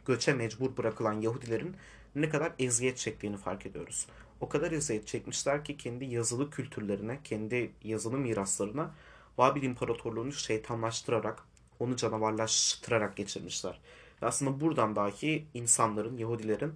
göçe 0.06 0.34
mecbur 0.34 0.76
bırakılan 0.76 1.20
Yahudilerin 1.20 1.76
ne 2.14 2.28
kadar 2.28 2.52
eziyet 2.58 2.98
çektiğini 2.98 3.36
fark 3.36 3.66
ediyoruz. 3.66 4.06
O 4.40 4.48
kadar 4.48 4.72
eziyet 4.72 5.06
çekmişler 5.06 5.64
ki 5.64 5.76
kendi 5.76 6.04
yazılı 6.04 6.50
kültürlerine, 6.50 7.20
kendi 7.24 7.72
yazılı 7.84 8.18
miraslarına 8.18 8.94
Babil 9.38 9.62
İmparatorluğunu 9.62 10.32
şeytanlaştırarak, 10.32 11.44
onu 11.82 11.96
canavarlaştırarak 11.96 13.16
geçirmişler. 13.16 13.80
Ve 14.22 14.26
aslında 14.26 14.60
buradan 14.60 14.96
dahi 14.96 15.46
insanların, 15.54 16.16
Yahudilerin 16.16 16.74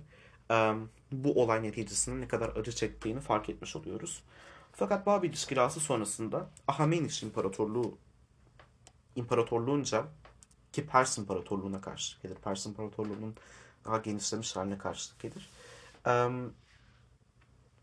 bu 1.12 1.42
olay 1.42 1.62
neticesinde 1.62 2.20
ne 2.20 2.28
kadar 2.28 2.56
acı 2.56 2.72
çektiğini 2.72 3.20
fark 3.20 3.48
etmiş 3.48 3.76
oluyoruz. 3.76 4.22
Fakat 4.72 5.06
Babil 5.06 5.32
istilası 5.32 5.80
sonrasında 5.80 6.50
Ahameniş 6.68 7.22
İmparatorluğu 7.22 7.98
imparatorluğunca 9.16 10.04
ki 10.72 10.86
Pers 10.86 11.18
İmparatorluğu'na 11.18 11.80
karşı 11.80 12.22
gelir. 12.22 12.34
Pers 12.34 12.66
İmparatorluğu'nun 12.66 13.34
daha 13.84 13.98
genişlemiş 13.98 14.56
haline 14.56 14.78
karşılık 14.78 15.20
gelir. 15.20 15.50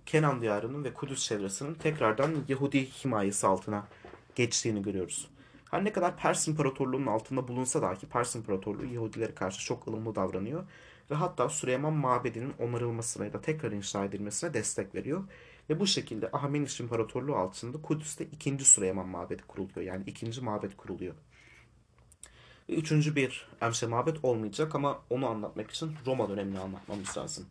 Kenan 0.05 0.41
diyarının 0.41 0.83
ve 0.83 0.93
Kudüs 0.93 1.25
çevresinin 1.25 1.73
tekrardan 1.73 2.35
Yahudi 2.47 2.85
himayesi 2.85 3.47
altına 3.47 3.87
geçtiğini 4.35 4.81
görüyoruz. 4.81 5.27
Her 5.73 5.83
ne 5.83 5.93
kadar 5.93 6.17
Pers 6.17 6.47
İmparatorluğu'nun 6.47 7.07
altında 7.07 7.47
bulunsa 7.47 7.81
dahi 7.81 8.05
Pers 8.05 8.35
İmparatorluğu 8.35 8.85
Yahudilere 8.85 9.35
karşı 9.35 9.65
çok 9.65 9.87
ılımlı 9.87 10.15
davranıyor 10.15 10.63
ve 11.11 11.15
hatta 11.15 11.49
Süleyman 11.49 11.93
Mabedi'nin 11.93 12.53
onarılmasına 12.59 13.25
ya 13.25 13.33
da 13.33 13.41
tekrar 13.41 13.71
inşa 13.71 14.05
edilmesine 14.05 14.53
destek 14.53 14.95
veriyor. 14.95 15.23
Ve 15.69 15.79
bu 15.79 15.87
şekilde 15.87 16.29
Ahmeniş 16.33 16.79
İmparatorluğu 16.79 17.35
altında 17.35 17.81
Kudüs'te 17.81 18.25
ikinci 18.25 18.65
Süleyman 18.65 19.07
Mabedi 19.07 19.43
kuruluyor. 19.47 19.81
Yani 19.81 20.03
ikinci 20.07 20.41
mabet 20.41 20.77
kuruluyor. 20.77 21.13
Ve 22.69 22.73
üçüncü 22.73 23.15
bir 23.15 23.47
emşe 23.61 23.87
mabet 23.87 24.25
olmayacak 24.25 24.75
ama 24.75 25.01
onu 25.09 25.27
anlatmak 25.29 25.71
için 25.71 25.95
Roma 26.05 26.29
dönemini 26.29 26.59
anlatmamız 26.59 27.17
lazım. 27.17 27.45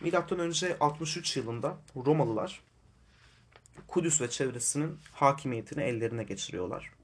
Milattan 0.00 0.38
önce 0.38 0.76
63 0.80 1.36
yılında 1.36 1.76
Romalılar 2.06 2.60
Kudüs 3.88 4.20
ve 4.20 4.30
çevresinin 4.30 4.98
hakimiyetini 5.12 5.82
ellerine 5.82 6.22
geçiriyorlar. 6.22 6.97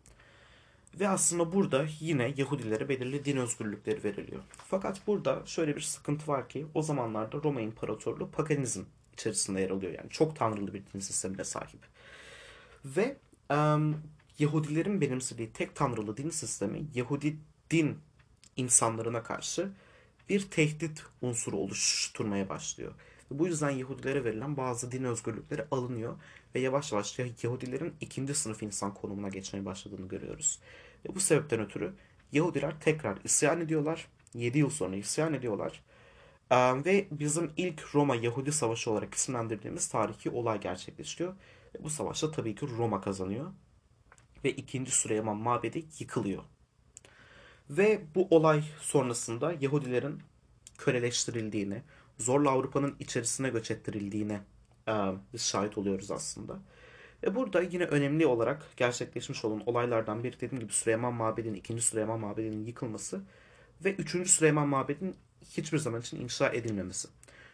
Ve 1.01 1.09
aslında 1.09 1.53
burada 1.53 1.87
yine 2.01 2.35
Yahudilere 2.37 2.89
belirli 2.89 3.25
din 3.25 3.37
özgürlükleri 3.37 4.05
veriliyor. 4.05 4.43
Fakat 4.51 5.07
burada 5.07 5.43
şöyle 5.47 5.77
bir 5.77 5.81
sıkıntı 5.81 6.27
var 6.27 6.49
ki 6.49 6.67
o 6.75 6.83
zamanlarda 6.83 7.37
Roma 7.45 7.61
İmparatorluğu 7.61 8.31
paganizm 8.31 8.83
içerisinde 9.13 9.61
yer 9.61 9.71
alıyor. 9.71 9.93
Yani 9.93 10.11
çok 10.11 10.37
tanrılı 10.37 10.75
bir 10.75 10.83
din 10.95 11.01
sistemine 11.01 11.45
sahip. 11.45 11.81
Ve 12.85 13.17
um, 13.51 14.03
Yahudilerin 14.39 15.01
benimsediği 15.01 15.53
tek 15.53 15.77
tanrılı 15.77 16.17
din 16.17 16.31
sistemi 16.31 16.87
Yahudi 16.95 17.37
din 17.71 17.99
insanlarına 18.57 19.23
karşı 19.23 19.71
bir 20.29 20.51
tehdit 20.51 21.03
unsuru 21.23 21.57
oluşturmaya 21.57 22.49
başlıyor. 22.49 22.93
Bu 23.31 23.47
yüzden 23.47 23.71
Yahudilere 23.71 24.25
verilen 24.25 24.57
bazı 24.57 24.93
din 24.93 25.05
özgürlükleri 25.05 25.65
alınıyor 25.71 26.17
ve 26.55 26.61
yavaş 26.61 26.93
yavaş 26.93 27.19
Yahudilerin 27.19 27.95
ikinci 28.01 28.35
sınıf 28.35 28.63
insan 28.63 28.95
konumuna 28.95 29.29
geçmeye 29.29 29.65
başladığını 29.65 30.09
görüyoruz. 30.09 30.59
Ve 31.05 31.15
bu 31.15 31.21
sebepten 31.21 31.61
ötürü 31.61 31.93
Yahudiler 32.33 32.81
tekrar 32.81 33.19
isyan 33.25 33.61
ediyorlar. 33.61 34.09
7 34.35 34.59
yıl 34.59 34.71
sonra 34.71 34.97
isyan 34.97 35.35
ediyorlar. 35.35 35.83
ve 36.53 37.09
bizim 37.11 37.53
ilk 37.57 37.95
Roma 37.95 38.17
Yahudi 38.17 38.53
Savaşı 38.53 38.91
olarak 38.91 39.15
isimlendirdiğimiz 39.15 39.89
tarihi 39.89 40.31
olay 40.31 40.61
gerçekleşiyor. 40.61 41.35
Bu 41.81 41.91
savaşta 41.91 42.31
tabii 42.31 42.55
ki 42.55 42.67
Roma 42.79 43.01
kazanıyor. 43.01 43.53
Ve 44.45 44.51
ikinci 44.51 44.91
Süleyman 44.91 45.37
Mabedi 45.37 45.85
yıkılıyor. 45.99 46.43
Ve 47.71 48.03
bu 48.15 48.29
olay 48.31 48.65
sonrasında 48.81 49.55
Yahudilerin 49.61 50.23
köleleştirildiğini, 50.79 51.83
zorla 52.19 52.51
Avrupa'nın 52.51 52.97
içerisine 53.01 53.49
göç 53.49 53.71
ettirildiğine 53.71 54.35
e, 54.35 54.41
biz 54.41 54.54
şahit 55.37 55.79
oluyoruz 55.79 56.11
aslında. 56.11 56.59
Ve 57.23 57.35
burada 57.35 57.63
yine 57.63 57.85
önemli 57.85 58.27
olarak 58.27 58.67
gerçekleşmiş 58.77 59.45
olan 59.45 59.63
olaylardan 59.67 60.25
biri 60.25 60.41
dediğim 60.41 60.61
gibi 60.61 60.73
Süleyman 60.73 61.15
Mabedi'nin, 61.15 61.55
2. 61.55 61.81
Süleyman 61.81 62.21
Mabedi'nin 62.21 62.67
yıkılması 62.67 63.23
ve 63.85 63.95
3. 63.95 64.31
Süleyman 64.31 64.69
Mabedi'nin 64.69 65.17
hiçbir 65.57 65.79
zaman 65.79 66.01
için 66.01 66.21
inşa 66.21 66.49
edilmemesi. 66.49 67.09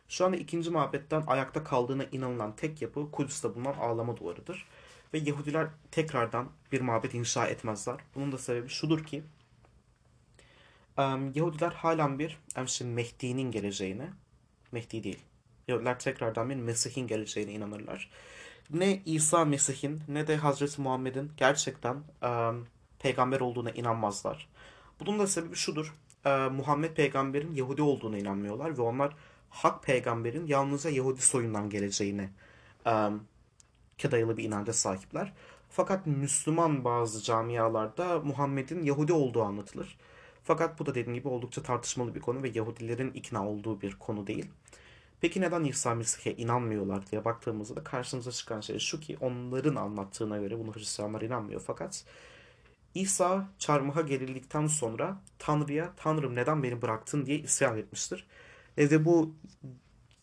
Şu 0.08 0.24
anda 0.24 0.36
ikinci 0.36 0.70
mabetten 0.70 1.24
ayakta 1.26 1.64
kaldığına 1.64 2.04
inanılan 2.04 2.56
tek 2.56 2.82
yapı 2.82 3.10
Kudüs'te 3.10 3.54
bulunan 3.54 3.74
ağlama 3.74 4.16
duvarıdır. 4.16 4.66
Ve 5.14 5.18
Yahudiler 5.18 5.68
tekrardan 5.90 6.48
bir 6.72 6.80
mabet 6.80 7.14
inşa 7.14 7.46
etmezler. 7.46 7.96
Bunun 8.14 8.32
da 8.32 8.38
sebebi 8.38 8.68
şudur 8.68 9.04
ki 9.04 9.22
Yahudiler 11.34 11.72
halen 11.72 12.18
bir 12.18 12.38
Mehdi'nin 12.84 13.50
geleceğine, 13.50 14.10
Mehdi 14.72 15.04
değil, 15.04 15.18
Yahudiler 15.70 15.98
tekrardan 15.98 16.50
bir 16.50 16.56
Mesih'in 16.56 17.06
geleceğine 17.06 17.52
inanırlar. 17.52 18.10
Ne 18.70 19.02
İsa 19.06 19.44
Mesih'in 19.44 20.02
ne 20.08 20.26
de 20.26 20.36
Hazreti 20.36 20.80
Muhammed'in 20.80 21.32
gerçekten 21.36 21.96
peygamber 22.98 23.40
olduğuna 23.40 23.70
inanmazlar. 23.70 24.48
Bunun 25.00 25.18
da 25.18 25.26
sebebi 25.26 25.56
şudur. 25.56 25.94
Muhammed 26.50 26.96
peygamberin 26.96 27.54
Yahudi 27.54 27.82
olduğuna 27.82 28.18
inanmıyorlar 28.18 28.78
ve 28.78 28.82
onlar 28.82 29.16
hak 29.50 29.82
peygamberin 29.82 30.46
yalnızca 30.46 30.90
Yahudi 30.90 31.22
soyundan 31.22 31.70
geleceğine 31.70 32.30
e, 32.86 34.10
dayalı 34.10 34.36
bir 34.36 34.44
inanca 34.44 34.72
sahipler. 34.72 35.32
Fakat 35.70 36.06
Müslüman 36.06 36.84
bazı 36.84 37.22
camialarda 37.22 38.20
Muhammed'in 38.20 38.82
Yahudi 38.82 39.12
olduğu 39.12 39.42
anlatılır. 39.42 39.98
Fakat 40.42 40.78
bu 40.78 40.86
da 40.86 40.90
dediğim 40.90 41.14
gibi 41.14 41.28
oldukça 41.28 41.62
tartışmalı 41.62 42.14
bir 42.14 42.20
konu 42.20 42.42
ve 42.42 42.50
Yahudilerin 42.54 43.12
ikna 43.12 43.48
olduğu 43.48 43.80
bir 43.80 43.98
konu 43.98 44.26
değil. 44.26 44.46
Peki 45.20 45.40
neden 45.40 45.64
İsa 45.64 45.94
Mesih'e 45.94 46.36
inanmıyorlar 46.36 47.10
diye 47.10 47.24
baktığımızda 47.24 47.76
da 47.76 47.84
karşımıza 47.84 48.32
çıkan 48.32 48.60
şey 48.60 48.78
şu 48.78 49.00
ki 49.00 49.16
onların 49.20 49.76
anlattığına 49.76 50.38
göre 50.38 50.58
bunu 50.58 50.74
Hristiyanlar 50.74 51.20
inanmıyor 51.22 51.62
fakat 51.66 52.04
İsa 52.94 53.48
çarmıha 53.58 54.00
gerildikten 54.00 54.66
sonra 54.66 55.22
Tanrı'ya 55.38 55.92
Tanrım 55.96 56.34
neden 56.34 56.62
beni 56.62 56.82
bıraktın 56.82 57.26
diye 57.26 57.38
isyan 57.38 57.78
etmiştir. 57.78 58.26
Ve 58.78 59.04
bu 59.04 59.34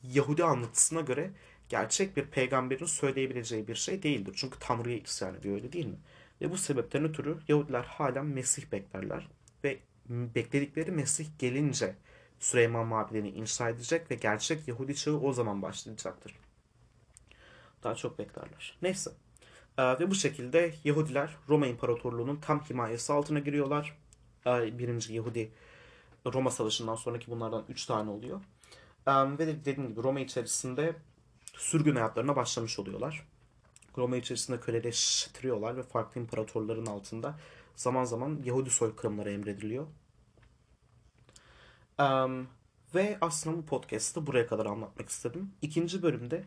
Yahudi 0.04 0.44
anlatısına 0.44 1.02
göre 1.02 1.32
gerçek 1.70 2.18
bir 2.18 2.26
peygamberin 2.26 2.86
söyleyebileceği 2.86 3.68
bir 3.68 3.76
şey 3.76 4.04
değildir. 4.04 4.34
Çünkü 4.38 4.60
Tanrı'ya 4.60 4.98
isyan 4.98 5.36
ediyor 5.36 5.56
öyle 5.56 5.72
değil 5.72 5.86
mi? 5.86 5.98
Ve 6.42 6.52
bu 6.52 6.58
sebepten 6.58 7.04
ötürü 7.04 7.38
Yahudiler 7.48 7.84
halen 7.84 8.26
Mesih 8.26 8.72
beklerler. 8.72 9.28
Ve 9.64 9.80
bekledikleri 10.10 10.92
Mesih 10.92 11.26
gelince 11.40 11.96
Süleyman 12.40 12.88
Mabedi'ni 12.88 13.30
inşa 13.30 13.70
edecek 13.70 14.12
ve 14.12 14.16
gerçek 14.16 14.68
Yahudi 14.68 14.96
çağı 14.96 15.20
o 15.20 15.34
zaman 15.34 15.62
başlayacaktır. 15.62 16.36
Daha 17.84 17.96
çok 17.96 18.20
beklerler. 18.20 18.78
Neyse. 18.82 19.12
Ee, 19.78 19.84
ve 19.84 20.12
bu 20.12 20.16
şekilde 20.16 20.74
Yahudiler 20.84 21.36
Roma 21.50 21.68
İmparatorluğu'nun 21.68 22.36
tam 22.36 22.60
himayesi 22.60 23.14
altına 23.14 23.40
giriyorlar. 23.40 23.98
Ee, 24.46 24.80
birinci 24.80 25.14
Yahudi 25.14 25.52
Roma 26.34 26.52
Savaşı'ndan 26.52 26.96
sonraki 26.96 27.32
bunlardan 27.32 27.66
3 27.70 27.86
tane 27.86 28.10
oluyor. 28.10 28.42
Um, 29.08 29.40
ve 29.40 29.48
dediğim 29.48 29.88
gibi 29.88 30.04
Roma 30.04 30.20
içerisinde 30.20 30.96
sürgün 31.54 31.96
hayatlarına 31.96 32.36
başlamış 32.36 32.80
oluyorlar. 32.80 33.28
Roma 33.98 34.18
içerisinde 34.18 34.60
köleleştiriyorlar 34.60 35.78
ve 35.78 35.84
farklı 35.84 36.22
imparatorların 36.22 36.86
altında 36.86 37.40
zaman 37.76 38.04
zaman 38.04 38.42
Yahudi 38.46 38.70
soykırımları 38.70 39.32
emrediliyor. 39.32 39.88
Um, 42.00 42.48
ve 42.96 43.18
aslında 43.22 43.58
bu 43.58 43.66
podcast'ı 43.66 44.28
buraya 44.28 44.48
kadar 44.48 44.66
anlatmak 44.66 45.10
istedim. 45.10 45.52
İkinci 45.62 46.02
bölümde 46.04 46.44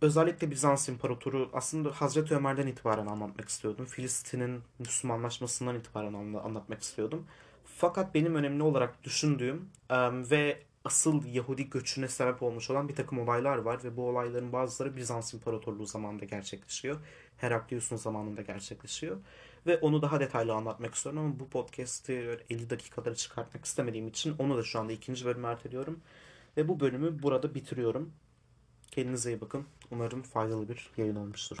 özellikle 0.00 0.50
Bizans 0.50 0.88
İmparatoru 0.88 1.50
aslında 1.52 1.90
Hazreti 1.90 2.34
Ömer'den 2.34 2.66
itibaren 2.66 3.06
anlatmak 3.06 3.48
istiyordum. 3.48 3.84
Filistin'in 3.84 4.62
Müslümanlaşmasından 4.78 5.76
itibaren 5.76 6.12
anlatmak 6.14 6.82
istiyordum. 6.82 7.26
Fakat 7.64 8.14
benim 8.14 8.34
önemli 8.34 8.62
olarak 8.62 9.04
düşündüğüm 9.04 9.68
um, 9.90 10.30
ve 10.30 10.62
asıl 10.84 11.26
Yahudi 11.26 11.70
göçüne 11.70 12.08
sebep 12.08 12.42
olmuş 12.42 12.70
olan 12.70 12.88
bir 12.88 12.94
takım 12.94 13.18
olaylar 13.18 13.56
var 13.56 13.84
ve 13.84 13.96
bu 13.96 14.08
olayların 14.08 14.52
bazıları 14.52 14.96
Bizans 14.96 15.34
İmparatorluğu 15.34 15.86
zamanında 15.86 16.24
gerçekleşiyor. 16.24 16.96
Heraklius'un 17.36 17.96
zamanında 17.96 18.42
gerçekleşiyor. 18.42 19.16
Ve 19.66 19.78
onu 19.78 20.02
daha 20.02 20.20
detaylı 20.20 20.52
anlatmak 20.52 20.94
istiyorum 20.94 21.22
ama 21.22 21.40
bu 21.40 21.48
podcast'i 21.48 22.38
50 22.50 22.70
dakikaları 22.70 23.14
çıkartmak 23.14 23.64
istemediğim 23.64 24.08
için 24.08 24.34
onu 24.38 24.56
da 24.56 24.62
şu 24.62 24.78
anda 24.80 24.92
ikinci 24.92 25.24
bölüme 25.24 25.48
erteliyorum. 25.48 26.00
Ve 26.56 26.68
bu 26.68 26.80
bölümü 26.80 27.22
burada 27.22 27.54
bitiriyorum. 27.54 28.12
Kendinize 28.90 29.30
iyi 29.32 29.40
bakın. 29.40 29.66
Umarım 29.90 30.22
faydalı 30.22 30.68
bir 30.68 30.90
yayın 30.96 31.16
olmuştur. 31.16 31.56